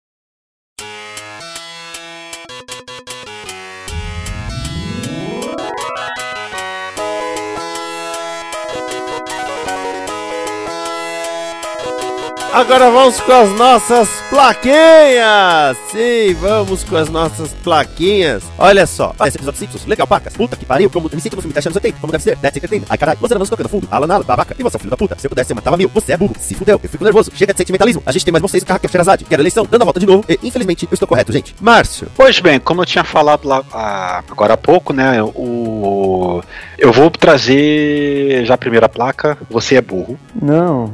Agora 12.53 12.91
vamos 12.91 13.19
com 13.19 13.31
as 13.31 13.49
nossas 13.57 14.07
plaquinhas! 14.29 15.75
Sim, 15.91 16.35
vamos 16.39 16.83
com 16.83 16.95
as 16.95 17.09
nossas 17.09 17.51
plaquinhas. 17.51 18.43
Olha 18.59 18.85
só, 18.85 19.11
esse 19.25 19.37
episódio 19.37 19.59
Simpsons, 19.59 19.87
legal, 19.87 20.05
pacas. 20.05 20.37
Puta 20.37 20.55
que 20.55 20.63
pariu, 20.63 20.87
como 20.87 21.09
me 21.11 21.19
sinto 21.19 21.35
no 21.35 21.41
filme 21.41 21.51
10 21.51 21.65
anos 21.65 21.77
80, 21.77 21.97
como 21.99 22.11
deve 22.11 22.23
ser, 22.23 22.35
Dead 22.35 22.53
Secret 22.53 22.83
Ai 22.87 22.95
caralho, 22.95 23.17
você 23.19 23.33
levando 23.33 23.49
tocando 23.49 23.69
fundo, 23.69 23.87
Alan 23.89 24.13
Alan, 24.13 24.23
babaca, 24.23 24.55
e 24.57 24.61
você 24.61 24.75
é 24.75 24.77
um 24.77 24.81
filho 24.81 24.91
da 24.91 24.97
puta. 24.97 25.17
Se 25.17 25.25
eu 25.25 25.29
pudesse, 25.29 25.51
eu 25.51 25.55
matava 25.55 25.75
mil, 25.77 25.89
você 25.89 26.13
é 26.13 26.17
burro, 26.17 26.35
se 26.39 26.53
fudeu, 26.53 26.79
eu 26.81 26.87
fico 26.87 27.03
nervoso, 27.03 27.31
chega 27.33 27.53
de 27.53 27.57
sentimentalismo. 27.57 28.03
A 28.05 28.11
gente 28.11 28.23
tem 28.23 28.31
mais 28.31 28.43
vocês 28.43 28.61
Raquel 28.61 28.87
Sherazade, 28.87 29.25
quero 29.25 29.41
eleição, 29.41 29.65
dando 29.67 29.81
a 29.81 29.85
volta 29.85 29.99
de 29.99 30.05
novo, 30.05 30.23
e 30.29 30.37
infelizmente 30.43 30.85
eu 30.85 30.93
estou 30.93 31.07
correto, 31.07 31.33
gente. 31.33 31.55
Márcio, 31.59 32.07
Pois 32.15 32.39
bem, 32.39 32.59
como 32.59 32.81
eu 32.81 32.85
tinha 32.85 33.03
falado 33.03 33.47
lá 33.47 33.63
ah, 33.73 34.23
agora 34.29 34.53
há 34.53 34.57
pouco, 34.57 34.93
né? 34.93 35.23
O, 35.23 36.39
eu 36.77 36.91
vou 36.91 37.09
trazer 37.09 38.45
já 38.45 38.53
a 38.53 38.57
primeira 38.59 38.87
placa. 38.87 39.39
Você 39.49 39.75
é 39.75 39.81
burro. 39.81 40.19
Não. 40.39 40.93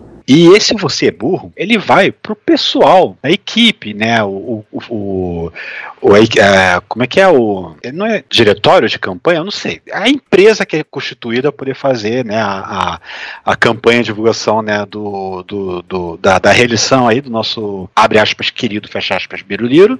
E 0.27 0.47
esse 0.49 0.73
você 0.75 1.07
é 1.07 1.11
burro, 1.11 1.51
ele 1.55 1.77
vai 1.77 2.11
pro 2.11 2.35
pessoal, 2.35 3.17
a 3.21 3.29
equipe, 3.31 3.93
né? 3.93 4.23
O, 4.23 4.63
o, 4.71 4.79
o, 4.89 5.51
o- 6.01 6.81
como 6.87 7.03
é 7.03 7.07
que 7.07 7.19
é 7.19 7.27
o. 7.27 7.75
Não 7.93 8.05
é 8.05 8.23
diretório 8.29 8.87
de 8.87 8.97
campanha? 8.99 9.39
Eu 9.39 9.43
não 9.43 9.51
sei. 9.51 9.81
A 9.91 10.09
empresa 10.09 10.65
que 10.65 10.77
é 10.77 10.83
constituída 10.83 11.51
poder 11.51 11.75
fazer 11.75 12.23
né, 12.25 12.37
a, 12.41 12.99
a, 13.45 13.51
a 13.51 13.55
campanha 13.55 13.99
de 13.99 14.05
divulgação 14.05 14.61
né, 14.61 14.85
do, 14.85 15.43
do, 15.43 15.81
do- 15.81 16.17
da, 16.17 16.39
da 16.39 16.51
reeleição 16.51 17.07
aí 17.07 17.21
do 17.21 17.29
nosso, 17.29 17.89
abre 17.95 18.19
aspas, 18.19 18.49
querido, 18.49 18.87
fecha 18.87 19.15
aspas, 19.15 19.41
Biruliro, 19.41 19.99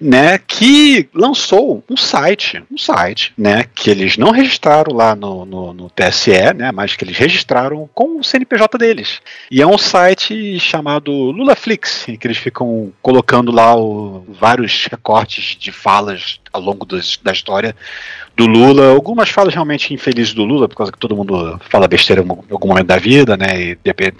né? 0.00 0.38
Que 0.38 1.08
lançou 1.14 1.82
um 1.88 1.96
site, 1.96 2.62
um 2.70 2.76
site, 2.78 3.32
né? 3.36 3.64
Que 3.74 3.90
eles 3.90 4.16
não 4.16 4.30
registraram 4.30 4.94
lá 4.94 5.14
no, 5.16 5.44
no, 5.44 5.72
no 5.72 5.90
TSE, 5.90 6.54
né? 6.54 6.70
Mas 6.72 6.94
que 6.96 7.04
eles 7.04 7.16
registraram 7.16 7.88
com 7.94 8.18
o 8.18 8.24
CNPJ 8.24 8.78
deles. 8.78 9.20
E 9.50 9.60
é 9.62 9.66
um 9.66 9.78
site 9.78 10.58
chamado 10.60 11.10
LulaFlix, 11.12 12.08
em 12.08 12.16
que 12.16 12.26
eles 12.26 12.38
ficam 12.38 12.92
colocando 13.00 13.50
lá 13.52 13.74
o- 13.76 14.24
vários 14.28 14.86
recortes 14.90 15.56
de 15.58 15.72
falas 15.72 16.40
ao 16.56 16.62
longo 16.62 16.86
da 16.86 17.32
história 17.32 17.74
do 18.36 18.46
Lula. 18.46 18.90
Algumas 18.90 19.30
falas 19.30 19.54
realmente 19.54 19.94
infelizes 19.94 20.34
do 20.34 20.44
Lula, 20.44 20.68
por 20.68 20.76
causa 20.76 20.92
que 20.92 20.98
todo 20.98 21.16
mundo 21.16 21.58
fala 21.70 21.88
besteira 21.88 22.22
em 22.22 22.28
algum 22.28 22.68
momento 22.68 22.86
da 22.86 22.98
vida, 22.98 23.36
né? 23.36 23.60
E 23.60 23.74
de 23.76 23.80
repente 23.86 24.16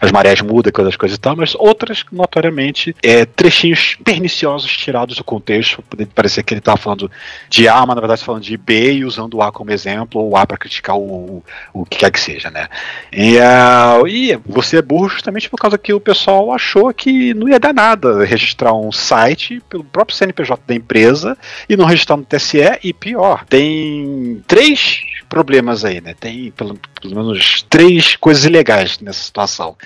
as 0.00 0.10
marés 0.10 0.40
mudam, 0.40 0.70
aquelas 0.70 0.96
coisas 0.96 1.16
e 1.16 1.20
tal, 1.20 1.36
mas 1.36 1.54
outras, 1.54 2.04
notoriamente, 2.10 2.96
é, 3.02 3.26
trechinhos 3.26 3.96
perniciosos 4.02 4.74
tirados 4.74 5.16
do 5.16 5.24
contexto. 5.24 5.82
Poderia 5.82 6.10
parecer 6.14 6.42
que 6.42 6.54
ele 6.54 6.60
estava 6.60 6.78
falando 6.78 7.10
de 7.48 7.68
A, 7.68 7.84
mas 7.84 7.94
na 7.94 8.00
verdade 8.00 8.24
falando 8.24 8.42
de 8.42 8.56
B 8.56 8.94
e 8.94 9.04
usando 9.04 9.34
o 9.34 9.42
A 9.42 9.52
como 9.52 9.70
exemplo, 9.70 10.20
ou 10.20 10.30
o 10.30 10.36
A 10.36 10.46
para 10.46 10.56
criticar 10.56 10.96
o, 10.96 11.42
o 11.74 11.84
que 11.84 11.98
quer 11.98 12.10
que 12.10 12.20
seja, 12.20 12.50
né? 12.50 12.68
E, 13.12 13.36
uh, 13.36 14.06
e 14.08 14.38
você 14.46 14.78
é 14.78 14.82
burro 14.82 15.08
justamente 15.08 15.50
por 15.50 15.58
causa 15.58 15.76
que 15.76 15.92
o 15.92 16.00
pessoal 16.00 16.52
achou 16.52 16.92
que 16.94 17.34
não 17.34 17.48
ia 17.48 17.60
dar 17.60 17.74
nada 17.74 18.24
registrar 18.24 18.72
um 18.72 18.90
site 18.90 19.62
pelo 19.68 19.84
próprio 19.84 20.16
CNPJ 20.16 20.62
da 20.66 20.74
empresa 20.74 21.36
e 21.68 21.76
não 21.76 21.84
registrar 21.84 22.16
no 22.16 22.24
TSE 22.24 22.78
e 22.82 22.92
pior, 22.92 23.44
tem 23.46 24.42
três 24.46 25.02
problemas 25.28 25.84
aí, 25.84 26.00
né? 26.00 26.14
Tem 26.18 26.50
pelo, 26.52 26.78
pelo 27.08 27.24
menos 27.24 27.64
três 27.68 28.16
coisas 28.16 28.44
ilegais 28.44 28.98
nessa 29.00 29.22
situação. 29.22 29.76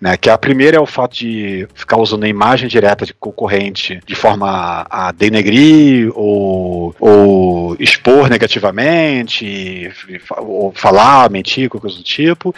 Né? 0.00 0.16
Que 0.16 0.30
a 0.30 0.38
primeira 0.38 0.76
é 0.76 0.80
o 0.80 0.86
fato 0.86 1.16
de 1.16 1.66
ficar 1.74 1.96
usando 1.96 2.24
a 2.24 2.28
imagem 2.28 2.68
direta 2.68 3.04
de 3.04 3.12
concorrente 3.12 4.00
de 4.06 4.14
forma 4.14 4.86
a 4.88 5.10
denegrir 5.12 6.10
ou, 6.14 6.94
ou 7.00 7.76
expor 7.80 8.28
negativamente, 8.28 9.90
ou 10.30 10.72
falar, 10.74 11.30
mentir, 11.30 11.68
qualquer 11.68 11.88
coisa 11.88 11.96
do 11.96 12.04
tipo. 12.04 12.54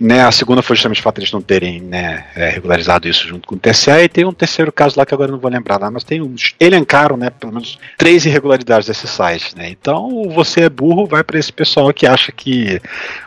Né? 0.00 0.22
A 0.22 0.32
segunda 0.32 0.62
foi 0.62 0.76
justamente 0.76 1.00
o 1.00 1.02
fato 1.02 1.16
de 1.16 1.28
eles 1.28 1.32
não 1.32 1.42
terem 1.42 1.80
né, 1.80 2.24
é, 2.34 2.48
regularizado 2.48 3.08
isso 3.08 3.26
junto 3.28 3.46
com 3.46 3.54
o 3.54 3.58
TCE, 3.58 4.04
e 4.04 4.08
tem 4.08 4.24
um 4.24 4.32
terceiro 4.32 4.72
caso 4.72 4.98
lá 4.98 5.04
que 5.04 5.14
agora 5.14 5.30
não 5.30 5.38
vou 5.38 5.50
lembrar 5.50 5.78
lá, 5.78 5.90
mas 5.90 6.04
tem 6.04 6.20
uns. 6.22 6.54
Elencaram, 6.58 7.16
né, 7.16 7.30
pelo 7.30 7.52
menos 7.52 7.78
três 7.96 8.24
irregularidades 8.24 8.88
desse 8.88 9.06
site. 9.06 9.56
Né? 9.56 9.68
Então, 9.70 10.28
você 10.30 10.62
é 10.62 10.68
burro, 10.68 11.06
vai 11.06 11.22
para 11.22 11.38
esse 11.38 11.52
pessoal 11.52 11.92
que 11.92 12.06
acha 12.06 12.32
que 12.32 12.80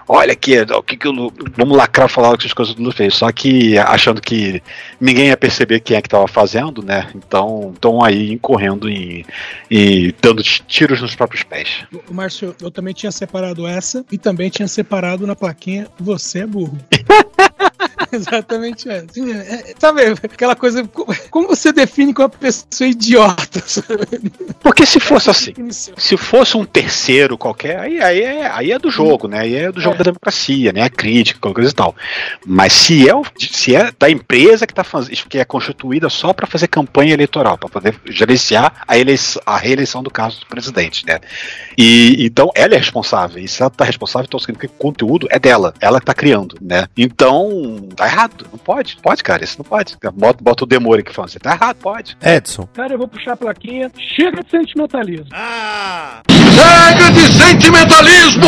olha 0.07 0.30
aqui, 0.31 0.59
o 0.59 0.83
que, 0.83 0.97
que 0.97 1.07
o 1.07 1.31
vamos 1.55 1.77
lacrar 1.77 2.09
falar 2.09 2.37
que 2.37 2.47
as 2.47 2.53
coisas 2.53 2.75
Lula 2.75 2.91
fez. 2.91 3.15
Só 3.15 3.31
que 3.31 3.77
achando 3.77 4.21
que 4.21 4.61
ninguém 4.99 5.27
ia 5.27 5.37
perceber 5.37 5.79
quem 5.79 5.97
é 5.97 6.01
que 6.01 6.07
estava 6.07 6.27
fazendo, 6.27 6.83
né? 6.83 7.09
Então 7.15 7.71
estão 7.73 8.03
aí 8.03 8.31
incorrendo 8.31 8.89
e, 8.89 9.25
e 9.69 10.13
dando 10.21 10.41
tiros 10.43 11.01
nos 11.01 11.15
próprios 11.15 11.43
pés. 11.43 11.83
O 12.09 12.13
Márcio, 12.13 12.55
eu 12.61 12.71
também 12.71 12.93
tinha 12.93 13.11
separado 13.11 13.67
essa 13.67 14.05
e 14.11 14.17
também 14.17 14.49
tinha 14.49 14.67
separado 14.67 15.25
na 15.27 15.35
plaquinha 15.35 15.87
Você 15.99 16.39
é 16.39 16.47
burro. 16.47 16.77
Exatamente 18.13 18.89
essa. 18.89 19.07
É, 19.19 19.73
sabe, 19.79 20.01
aquela 20.23 20.55
coisa. 20.55 20.87
Como 21.29 21.47
você 21.47 21.71
define 21.71 22.13
que 22.13 22.21
uma 22.21 22.29
pessoa 22.29 22.87
idiota? 22.87 23.63
Porque 24.61 24.85
se 24.85 24.99
fosse 24.99 25.29
assim, 25.29 25.53
se 25.71 26.17
fosse 26.17 26.57
um 26.57 26.65
terceiro 26.65 27.37
qualquer, 27.37 27.79
aí, 27.79 28.01
aí, 28.01 28.21
é, 28.21 28.51
aí 28.51 28.71
é 28.71 28.79
do 28.79 28.91
jogo, 28.91 29.27
né? 29.27 29.39
Aí 29.39 29.55
é 29.55 29.71
do 29.71 29.79
jogo 29.79 29.95
é. 29.95 29.97
da 29.99 30.03
democracia, 30.05 30.73
né? 30.73 30.83
A 30.83 30.89
crítica, 30.89 31.39
qualquer 31.39 31.61
coisa 31.61 31.71
e 31.71 31.75
tal. 31.75 31.95
Mas 32.45 32.73
se 32.73 33.09
é, 33.09 33.13
se 33.39 33.75
é 33.75 33.91
da 33.97 34.09
empresa 34.09 34.67
que, 34.67 34.73
tá 34.73 34.83
fazendo, 34.83 35.15
que 35.29 35.37
é 35.37 35.45
constituída 35.45 36.09
só 36.09 36.33
para 36.33 36.47
fazer 36.47 36.67
campanha 36.67 37.13
eleitoral, 37.13 37.57
para 37.57 37.69
poder 37.69 37.95
gerenciar 38.05 38.83
a, 38.87 38.97
eleição, 38.97 39.41
a 39.45 39.57
reeleição 39.57 40.03
do 40.03 40.09
caso 40.09 40.39
do 40.41 40.45
presidente, 40.47 41.05
né? 41.05 41.19
E 41.77 42.25
então 42.25 42.51
ela 42.55 42.75
é 42.75 42.77
responsável. 42.77 43.41
E 43.41 43.47
se 43.47 43.61
ela 43.61 43.69
tá 43.69 43.85
responsável, 43.85 44.25
então 44.27 44.39
significa 44.39 44.67
que 44.67 44.73
o 44.73 44.77
conteúdo 44.77 45.27
é 45.29 45.39
dela, 45.39 45.73
ela 45.79 45.99
que 45.99 46.05
tá 46.05 46.13
criando, 46.13 46.57
né? 46.61 46.87
Então, 46.97 47.89
tá 48.01 48.07
errado. 48.07 48.47
Não 48.51 48.57
pode. 48.57 48.97
Pode, 49.01 49.23
cara. 49.23 49.43
Isso 49.43 49.57
não 49.59 49.65
pode. 49.65 49.97
Bota, 50.13 50.43
bota 50.43 50.63
o 50.63 50.67
demônio 50.67 51.03
que 51.03 51.13
fala. 51.13 51.27
Você 51.27 51.39
tá 51.39 51.51
errado, 51.51 51.77
pode. 51.77 52.17
Edson. 52.21 52.67
Cara, 52.73 52.93
eu 52.93 52.97
vou 52.97 53.07
puxar 53.07 53.33
a 53.33 53.37
plaquinha. 53.37 53.91
Chega 53.97 54.43
de 54.43 54.49
sentimentalismo. 54.49 55.27
Ah! 55.31 56.21
Chega 56.27 57.11
de 57.11 57.27
sentimentalismo! 57.31 58.47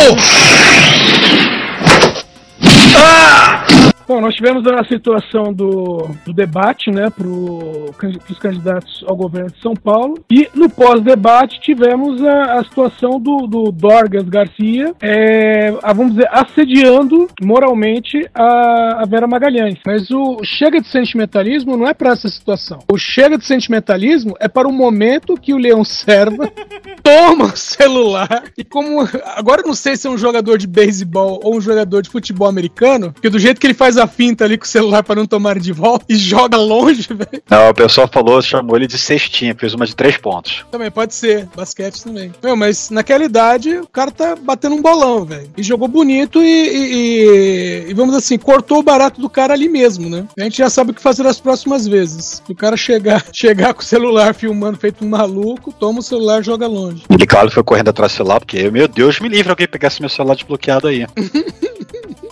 Ah! 2.96 3.64
Bom, 4.06 4.20
nós 4.20 4.34
tivemos 4.34 4.66
a 4.66 4.84
situação 4.84 5.52
do, 5.52 6.08
do 6.26 6.32
debate, 6.32 6.90
né, 6.90 7.08
para 7.08 7.26
os 7.26 8.38
candidatos 8.38 9.02
ao 9.08 9.16
governo 9.16 9.50
de 9.50 9.60
São 9.60 9.74
Paulo. 9.74 10.22
E 10.30 10.48
no 10.54 10.68
pós-debate 10.68 11.58
tivemos 11.60 12.22
a, 12.22 12.58
a, 12.58 12.64
situação 12.64 13.18
do, 13.18 13.46
do 13.46 13.72
Dorgas 13.72 14.28
Garcia, 14.28 14.94
é, 15.00 15.74
a, 15.82 15.92
vamos 15.94 16.14
dizer, 16.14 16.28
assediando 16.30 17.28
moralmente 17.42 18.28
a, 18.34 19.02
a, 19.02 19.06
Vera 19.06 19.26
Magalhães. 19.26 19.78
Mas 19.86 20.10
o 20.10 20.38
chega 20.44 20.80
de 20.80 20.88
sentimentalismo 20.88 21.76
não 21.76 21.88
é 21.88 21.94
para 21.94 22.12
essa 22.12 22.28
situação. 22.28 22.80
O 22.92 22.98
chega 22.98 23.38
de 23.38 23.46
sentimentalismo 23.46 24.34
é 24.38 24.48
para 24.48 24.68
o 24.68 24.72
momento 24.72 25.34
que 25.34 25.54
o 25.54 25.58
Leão 25.58 25.82
Serva 25.82 26.50
toma 27.02 27.46
o 27.46 27.56
celular 27.56 28.44
e 28.56 28.64
como 28.64 29.08
agora 29.36 29.62
eu 29.62 29.66
não 29.66 29.74
sei 29.74 29.96
se 29.96 30.06
é 30.06 30.10
um 30.10 30.18
jogador 30.18 30.58
de 30.58 30.66
beisebol 30.66 31.40
ou 31.42 31.56
um 31.56 31.60
jogador 31.60 32.02
de 32.02 32.10
futebol 32.10 32.48
americano, 32.48 33.12
porque 33.12 33.30
do 33.30 33.38
jeito 33.38 33.60
que 33.60 33.66
ele 33.66 33.74
faz 33.74 33.93
faz 33.94 33.96
a 33.96 34.06
finta 34.06 34.44
ali 34.44 34.58
com 34.58 34.64
o 34.64 34.68
celular 34.68 35.02
para 35.02 35.16
não 35.16 35.26
tomar 35.26 35.58
de 35.58 35.72
volta 35.72 36.04
e 36.08 36.16
joga 36.16 36.56
longe, 36.56 37.08
velho. 37.08 37.42
Não, 37.48 37.70
o 37.70 37.74
pessoal 37.74 38.08
falou, 38.08 38.42
chamou 38.42 38.76
ele 38.76 38.86
de 38.86 38.98
cestinha, 38.98 39.54
fez 39.54 39.74
uma 39.74 39.86
de 39.86 39.94
três 39.94 40.16
pontos. 40.16 40.64
Também 40.70 40.90
pode 40.90 41.14
ser, 41.14 41.48
basquete 41.54 42.02
também. 42.02 42.32
Meu, 42.42 42.56
mas 42.56 42.90
naquela 42.90 43.24
idade 43.24 43.78
o 43.78 43.86
cara 43.86 44.10
tá 44.10 44.34
batendo 44.36 44.74
um 44.74 44.82
bolão, 44.82 45.24
velho. 45.24 45.50
E 45.56 45.62
jogou 45.62 45.88
bonito 45.88 46.42
e, 46.42 46.46
e, 46.46 47.90
e, 47.90 47.94
vamos 47.94 48.14
assim, 48.14 48.36
cortou 48.36 48.78
o 48.78 48.82
barato 48.82 49.20
do 49.20 49.30
cara 49.30 49.54
ali 49.54 49.68
mesmo, 49.68 50.10
né? 50.10 50.26
A 50.38 50.44
gente 50.44 50.58
já 50.58 50.68
sabe 50.68 50.90
o 50.90 50.94
que 50.94 51.02
fazer 51.02 51.26
as 51.26 51.38
próximas 51.38 51.86
vezes. 51.86 52.42
O 52.48 52.54
cara 52.54 52.76
chegar, 52.76 53.24
chegar 53.32 53.74
com 53.74 53.82
o 53.82 53.84
celular 53.84 54.34
filmando 54.34 54.78
feito 54.78 55.04
um 55.04 55.08
maluco, 55.08 55.72
toma 55.72 56.00
o 56.00 56.02
celular 56.02 56.40
e 56.40 56.44
joga 56.44 56.66
longe. 56.66 57.04
E 57.08 57.26
claro, 57.26 57.50
foi 57.50 57.62
correndo 57.62 57.88
atrás 57.88 58.12
do 58.12 58.16
celular, 58.16 58.40
porque, 58.40 58.70
meu 58.70 58.88
Deus, 58.88 59.20
me 59.20 59.28
livre 59.28 59.50
alguém 59.50 59.68
pegasse 59.68 60.00
meu 60.00 60.10
celular 60.10 60.34
desbloqueado 60.34 60.88
aí. 60.88 61.06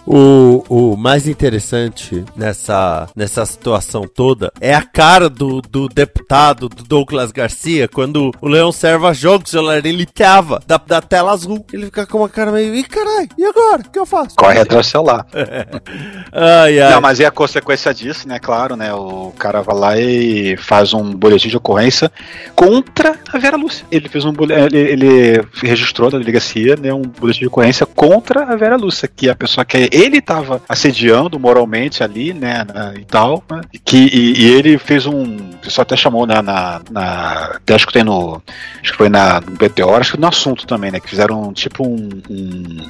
O, 0.07 0.65
o 0.69 0.97
mais 0.97 1.29
interessante 1.29 2.25
nessa, 2.35 3.09
nessa 3.15 3.47
situação 3.47 4.03
toda 4.03 4.53
é 4.61 4.75
a 4.75 4.83
cara 4.83 5.29
do, 5.29 5.61
do 5.61 5.89
deputado, 5.89 6.69
do 6.69 6.83
Douglas 6.83 7.31
Garcia, 7.31 7.87
quando 7.87 8.33
o 8.41 8.49
Leão 8.49 8.73
Serva 8.73 9.15
joga 9.15 9.45
o 9.45 9.49
celular, 9.49 9.85
ele 9.85 10.05
tava 10.05 10.61
da, 10.67 10.77
da 10.77 11.01
tela 11.01 11.33
azul. 11.33 11.65
Ele 11.73 11.87
fica 11.87 12.07
com 12.07 12.19
uma 12.19 12.29
cara 12.29 12.51
meio, 12.51 12.75
ih, 12.75 12.83
caralho, 12.83 13.29
e 13.39 13.45
agora? 13.45 13.83
O 13.83 13.91
que 13.91 13.99
eu 13.99 14.07
faço? 14.07 14.35
Corre 14.37 14.59
atrás 14.59 14.87
do 14.87 14.91
celular. 14.91 15.27
ai, 16.33 16.81
ai. 16.81 16.91
Não, 16.93 17.01
mas 17.01 17.21
é 17.21 17.27
a 17.27 17.31
consequência 17.31 17.95
disso, 17.95 18.27
né? 18.27 18.39
Claro, 18.41 18.75
né? 18.75 18.93
O 18.93 19.33
cara 19.39 19.63
vai 19.63 19.77
lá 19.77 19.99
e 19.99 20.57
faz 20.57 20.93
um 20.93 21.13
boletim 21.15 21.49
de 21.49 21.57
ocorrência 21.57 22.11
contra 22.57 23.17
a 23.33 23.39
Vera 23.39 23.57
Lúcia. 23.57 23.87
Ele 23.91 24.09
fez 24.09 24.25
um 24.25 24.33
ele, 24.51 24.79
ele 24.79 25.45
registrou 25.63 26.11
na 26.11 26.19
delegacia, 26.19 26.77
né? 26.77 26.93
Um 26.93 27.03
boletim 27.03 27.41
de 27.41 27.47
ocorrência 27.47 27.87
contra 27.87 28.45
a 28.45 28.57
Vera 28.57 28.77
Lúcia, 28.77 29.09
que 29.09 29.29
é 29.29 29.33
a 29.33 29.37
pessoa 29.37 29.65
que 29.65 29.77
é 29.77 29.89
ele 29.93 30.19
estava 30.19 30.63
assediando 30.69 31.39
moralmente 31.39 32.03
ali, 32.03 32.33
né, 32.33 32.65
na, 32.65 32.95
e 32.95 33.05
tal, 33.05 33.45
né, 33.51 33.61
que, 33.85 33.97
e, 33.97 34.41
e, 34.41 34.51
ele 34.51 34.79
fez 34.79 35.05
um, 35.07 35.37
pessoal 35.63 35.83
até 35.83 35.97
chamou 35.97 36.27
né, 36.27 36.41
na, 36.41 36.81
na, 36.91 37.61
acho 37.71 37.87
que 37.87 37.93
tem 37.93 38.03
no, 38.03 38.43
acho 38.81 38.93
que 38.93 38.99
foi 38.99 39.09
na, 39.09 39.41
no 39.41 39.53
BTO, 39.53 39.95
acho 39.95 40.13
que 40.13 40.21
no 40.21 40.27
assunto 40.27 40.67
também, 40.67 40.91
né, 40.91 40.99
que 40.99 41.09
fizeram 41.09 41.53
tipo 41.53 41.87
um, 41.87 42.09
um, 42.31 42.89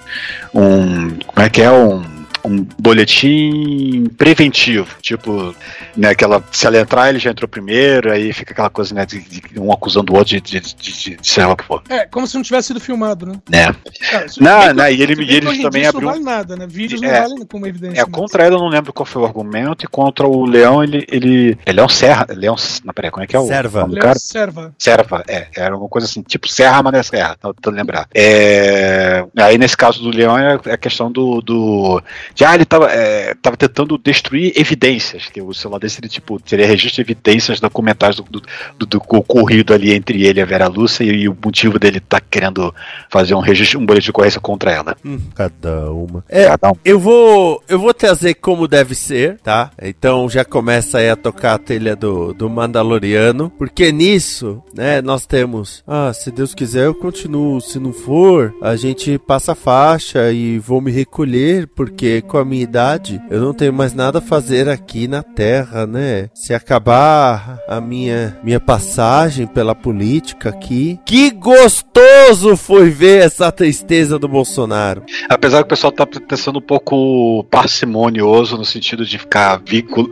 um 0.54 1.10
como 1.26 1.44
é 1.44 1.50
que 1.50 1.60
é, 1.60 1.70
um 1.70 2.21
um 2.44 2.66
boletim 2.78 4.06
preventivo, 4.16 4.96
tipo, 5.00 5.54
né, 5.96 6.10
aquela, 6.10 6.42
se 6.50 6.66
ela 6.66 6.78
entrar, 6.78 7.08
ele 7.08 7.18
já 7.18 7.30
entrou 7.30 7.48
primeiro, 7.48 8.10
aí 8.10 8.32
fica 8.32 8.52
aquela 8.52 8.70
coisa, 8.70 8.94
né, 8.94 9.06
de, 9.06 9.20
de 9.20 9.60
um 9.60 9.72
acusando 9.72 10.12
o 10.12 10.16
outro 10.16 10.34
de, 10.34 10.40
de, 10.40 10.60
de, 10.60 10.74
de, 10.74 11.16
de 11.16 11.18
sei 11.22 11.44
lá 11.44 11.52
o 11.52 11.56
que 11.56 11.64
for. 11.64 11.82
É, 11.88 12.06
como 12.06 12.26
se 12.26 12.34
não 12.34 12.42
tivesse 12.42 12.68
sido 12.68 12.80
filmado, 12.80 13.26
né? 13.26 13.34
Né. 13.48 13.74
É, 14.12 14.26
não, 14.40 14.74
não, 14.74 14.88
e 14.88 15.02
ele, 15.02 15.22
e 15.22 15.36
eles 15.36 15.62
também 15.62 15.86
abriu... 15.86 16.02
não 16.02 16.12
vale 16.12 16.24
nada, 16.24 16.56
né? 16.56 16.66
Vídeos 16.66 17.00
não 17.00 17.08
é, 17.08 17.20
valem 17.20 17.46
como 17.46 17.66
evidência. 17.66 18.00
É, 18.00 18.04
contra 18.04 18.46
ele 18.46 18.54
eu 18.54 18.60
não 18.60 18.68
lembro 18.68 18.92
qual 18.92 19.06
foi 19.06 19.22
o 19.22 19.24
argumento, 19.24 19.84
e 19.84 19.88
contra 19.88 20.26
o 20.26 20.44
Leão, 20.44 20.82
ele, 20.82 21.06
ele, 21.08 21.58
é 21.64 21.82
um 21.82 21.88
Serra, 21.88 22.26
Leão, 22.30 22.56
não, 22.84 22.92
peraí, 22.92 23.10
como 23.10 23.24
é 23.24 23.26
que 23.26 23.36
é 23.36 23.38
o 23.38 23.46
Serva. 23.46 23.80
nome 23.82 23.94
do 23.94 24.00
cara? 24.00 24.18
Serva. 24.18 24.74
Serva, 24.78 25.24
é, 25.28 25.48
era 25.56 25.74
alguma 25.74 25.88
coisa 25.88 26.06
assim, 26.06 26.22
tipo 26.22 26.48
Serra, 26.48 26.82
mas 26.82 26.92
não 26.92 27.00
é 27.00 27.02
Serra, 27.02 27.36
tô, 27.40 27.54
tô 27.54 27.70
lembrar. 27.70 28.08
É, 28.14 29.24
aí 29.36 29.58
nesse 29.58 29.76
caso 29.76 30.02
do 30.02 30.10
Leão 30.10 30.38
é 30.38 30.54
a 30.72 30.76
questão 30.76 31.10
do, 31.10 31.40
do 31.40 32.02
de, 32.34 32.44
ah, 32.44 32.54
ele 32.54 32.64
tava, 32.64 32.90
é, 32.90 33.32
estava 33.32 33.56
tentando 33.56 33.98
destruir 33.98 34.52
evidências, 34.56 35.26
que 35.26 35.40
o 35.40 35.52
celular 35.52 35.78
desse 35.78 36.00
ele, 36.00 36.08
tipo, 36.08 36.40
teria 36.40 36.66
registro 36.66 37.04
de 37.04 37.12
evidências 37.12 37.60
documentais 37.60 38.16
do, 38.16 38.22
do, 38.22 38.42
do, 38.78 38.86
do 38.86 38.98
ocorrido 38.98 39.74
ali 39.74 39.92
entre 39.92 40.24
ele 40.24 40.40
e 40.40 40.42
a 40.42 40.46
Vera 40.46 40.68
Lúcia 40.68 41.04
e, 41.04 41.22
e 41.22 41.28
o 41.28 41.36
motivo 41.44 41.78
dele 41.78 41.98
estar 41.98 42.20
tá 42.20 42.26
querendo 42.30 42.74
fazer 43.10 43.34
um 43.34 43.40
registro, 43.40 43.78
um 43.78 43.86
boletim 43.86 44.06
de 44.06 44.10
ocorrência 44.10 44.40
contra 44.40 44.72
ela. 44.72 44.96
Hum, 45.04 45.20
cada 45.34 45.90
uma. 45.92 46.24
É, 46.28 46.46
cada 46.46 46.70
um. 46.70 46.74
Eu 46.84 46.98
vou 46.98 47.62
eu 47.68 47.78
vou 47.78 47.94
trazer 47.94 48.34
como 48.34 48.68
deve 48.68 48.94
ser, 48.94 49.38
tá? 49.40 49.70
Então 49.80 50.28
já 50.28 50.44
começa 50.44 50.98
aí 50.98 51.10
a 51.10 51.16
tocar 51.16 51.54
a 51.54 51.58
telha 51.58 51.94
do, 51.94 52.32
do 52.32 52.48
Mandaloriano, 52.48 53.50
porque 53.50 53.92
nisso, 53.92 54.62
né, 54.74 55.00
nós 55.02 55.26
temos, 55.26 55.82
ah, 55.86 56.12
se 56.12 56.30
Deus 56.30 56.54
quiser 56.54 56.86
eu 56.86 56.94
continuo, 56.94 57.60
se 57.60 57.78
não 57.78 57.92
for, 57.92 58.54
a 58.62 58.76
gente 58.76 59.18
passa 59.18 59.52
a 59.52 59.56
faixa 59.56 60.32
e 60.32 60.58
vou 60.58 60.80
me 60.80 60.90
recolher, 60.90 61.66
porque 61.68 62.21
com 62.22 62.38
a 62.38 62.44
minha 62.44 62.62
idade, 62.62 63.20
eu 63.30 63.40
não 63.40 63.52
tenho 63.52 63.72
mais 63.72 63.94
nada 63.94 64.18
a 64.18 64.22
fazer 64.22 64.68
aqui 64.68 65.06
na 65.06 65.22
Terra, 65.22 65.86
né? 65.86 66.28
Se 66.34 66.54
acabar 66.54 67.58
a 67.68 67.80
minha, 67.80 68.38
minha 68.42 68.60
passagem 68.60 69.46
pela 69.46 69.74
política 69.74 70.48
aqui. 70.48 70.98
Que 71.04 71.30
gostoso 71.30 72.56
foi 72.56 72.90
ver 72.90 73.24
essa 73.24 73.50
tristeza 73.50 74.18
do 74.18 74.28
Bolsonaro. 74.28 75.04
Apesar 75.28 75.58
que 75.58 75.64
o 75.64 75.68
pessoal 75.68 75.92
tá 75.92 76.36
sendo 76.36 76.58
um 76.58 76.62
pouco 76.62 77.44
parcimonioso 77.50 78.56
no 78.56 78.64
sentido 78.64 79.04
de 79.04 79.18
ficar 79.18 79.60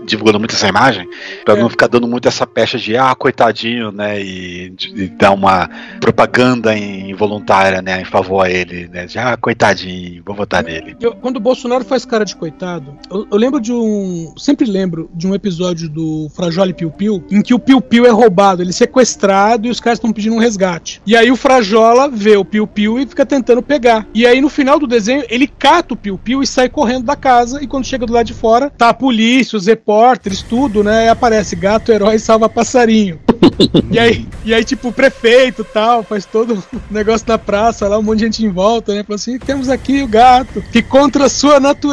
divulgando 0.05 0.39
muito 0.39 0.55
essa 0.55 0.69
imagem, 0.69 1.09
para 1.45 1.55
é. 1.55 1.61
não 1.61 1.71
ficar 1.71 1.87
dando 1.87 2.07
muito 2.07 2.29
essa 2.29 2.47
pecha 2.47 2.79
de 2.79 2.97
ah, 2.97 3.15
coitadinho, 3.15 3.93
né? 3.93 4.21
E, 4.21 4.71
de, 4.71 5.09
dar 5.09 5.33
uma 5.33 5.69
propaganda 6.01 6.77
involuntária, 6.77 7.83
né? 7.83 8.01
Em 8.01 8.05
favor 8.05 8.45
a 8.45 8.51
ele, 8.51 8.89
né? 8.89 9.07
De 9.07 9.19
ah, 9.19 9.37
coitadinho, 9.37 10.23
vou 10.25 10.35
votar 10.35 10.63
nele. 10.63 10.97
Eu, 11.01 11.15
quando 11.15 11.37
o 11.37 11.41
Bolsonaro 11.41 11.85
faz 12.01 12.05
cara 12.05 12.25
de 12.25 12.37
coitado, 12.37 12.97
eu, 13.11 13.27
eu, 13.31 13.37
lembro 13.37 13.61
de 13.61 13.73
um. 13.73 14.33
Sempre 14.37 14.67
lembro 14.67 15.11
de 15.15 15.27
um 15.27 15.35
episódio 15.35 15.89
do 15.89 16.31
Frajoli 16.35 16.73
Piu 16.73 16.91
Piu, 16.91 17.25
em 17.31 17.43
que 17.43 17.53
o 17.53 17.59
Piu 17.59 17.81
Piu 17.81 18.07
é 18.07 18.11
roubado, 18.11 18.63
ele 18.63 18.71
é 18.71 18.73
sequestrado 18.73 19.67
e 19.67 19.71
os 19.71 19.81
caras 19.81 19.99
estão 19.99 20.13
pedindo 20.13 20.37
um 20.37 20.39
resgate. 20.39 21.03
E 21.07 21.17
aí 21.17 21.31
o 21.31 21.37
Frajola 21.37 22.09
vê 22.09 22.37
o 22.37 22.45
Piu 22.45 22.67
Piu 22.67 22.99
e 22.99 23.07
fica 23.07 23.27
tentando 23.27 23.63
pegar. 23.63 24.07
E 24.15 24.27
aí 24.27 24.41
no 24.41 24.49
final 24.49 24.79
do 24.79 24.87
desenho, 24.87 25.25
ele 25.29 25.47
cata 25.47 25.95
o 25.95 25.97
Piu 25.97 26.17
Piu 26.17 26.43
e 26.43 26.47
sai 26.47 26.69
correndo 26.69 27.05
da 27.05 27.17
casa. 27.17 27.63
E 27.63 27.67
quando 27.67 27.87
chega 27.87 28.07
do 28.07 28.13
lado 28.13 28.27
de 28.27 28.35
fora, 28.35 28.71
tá 28.71 28.91
a 28.91 28.95
polícia, 28.95 29.57
os 29.57 29.67
repórteres, 29.67 30.43
tudo, 30.43 30.83
né? 30.83 31.07
E 31.07 31.09
aparece 31.09 31.55
gato, 31.57 31.93
herói, 31.93 32.19
salva 32.19 32.49
passarinho. 32.49 33.19
e 33.91 33.99
aí, 33.99 34.27
e 34.45 34.55
aí, 34.55 34.65
tipo, 34.65 34.89
o 34.89 34.93
prefeito 34.93 35.65
tal, 35.65 36.03
faz 36.03 36.25
todo 36.25 36.55
o 36.55 36.81
negócio 36.91 37.27
na 37.29 37.39
praça, 37.39 37.89
lá 37.89 37.99
um 37.99 38.03
monte 38.03 38.19
de 38.19 38.25
gente 38.25 38.45
em 38.45 38.51
volta, 38.51 38.95
né? 38.95 39.03
Fala 39.03 39.17
assim: 39.17 39.39
temos 39.39 39.69
aqui 39.69 40.03
o 40.03 40.07
gato, 40.07 40.63
que 40.73 40.83
contra 40.83 41.27
a 41.27 41.29
sua 41.29 41.59
natureza 41.59 41.90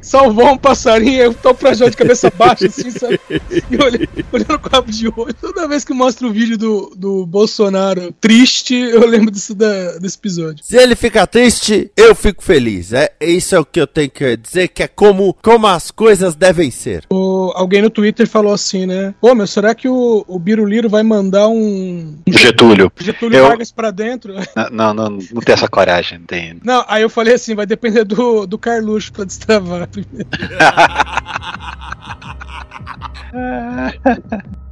salvou 0.00 0.52
um 0.52 0.58
passarinho. 0.58 1.22
Eu 1.22 1.34
tô 1.34 1.54
pra 1.54 1.72
de 1.72 1.96
cabeça 1.96 2.30
baixa, 2.36 2.66
assim, 2.66 2.90
sabe? 2.90 3.18
E 3.30 3.76
olhando, 3.76 4.08
olhando 4.32 4.58
com 4.58 4.76
o 4.76 4.82
de 4.82 5.08
olho. 5.08 5.34
Toda 5.34 5.68
vez 5.68 5.84
que 5.84 5.92
mostra 5.92 6.26
o 6.26 6.32
vídeo 6.32 6.58
do, 6.58 6.92
do 6.96 7.26
Bolsonaro 7.26 8.12
triste, 8.20 8.74
eu 8.74 9.06
lembro 9.06 9.30
disso 9.30 9.54
da, 9.54 9.98
desse 9.98 10.16
episódio. 10.16 10.64
Se 10.64 10.76
ele 10.76 10.94
ficar 10.94 11.26
triste, 11.26 11.90
eu 11.96 12.14
fico 12.14 12.42
feliz. 12.42 12.92
É, 12.92 13.10
isso 13.20 13.54
é 13.54 13.58
o 13.58 13.64
que 13.64 13.80
eu 13.80 13.86
tenho 13.86 14.10
que 14.10 14.36
dizer, 14.36 14.68
que 14.68 14.82
é 14.82 14.88
como, 14.88 15.34
como 15.42 15.66
as 15.66 15.90
coisas 15.90 16.34
devem 16.34 16.70
ser. 16.70 17.04
O, 17.10 17.52
alguém 17.54 17.82
no 17.82 17.90
Twitter 17.90 18.28
falou 18.28 18.52
assim, 18.52 18.86
né? 18.86 19.14
Pô, 19.20 19.34
meu, 19.34 19.46
será 19.46 19.74
que 19.74 19.88
o, 19.88 20.24
o 20.26 20.38
Biruliro 20.38 20.88
vai 20.88 21.02
mandar 21.02 21.48
um. 21.48 22.18
Getúlio. 22.26 22.92
Getúlio 22.98 23.38
eu... 23.38 23.48
Vargas 23.48 23.72
pra 23.72 23.90
dentro? 23.90 24.34
Não, 24.70 24.70
não, 24.70 24.94
não, 24.94 25.18
não 25.32 25.42
tem 25.42 25.54
essa 25.54 25.68
coragem, 25.68 26.20
tem. 26.20 26.58
Não, 26.62 26.84
aí 26.88 27.02
eu 27.02 27.10
falei 27.10 27.34
assim: 27.34 27.54
vai 27.54 27.66
depender 27.66 28.04
do, 28.04 28.46
do 28.46 28.58
Carluxo 28.58 29.12
pra 29.12 29.24
destravar 29.32 29.88
primeiro. 29.88 30.28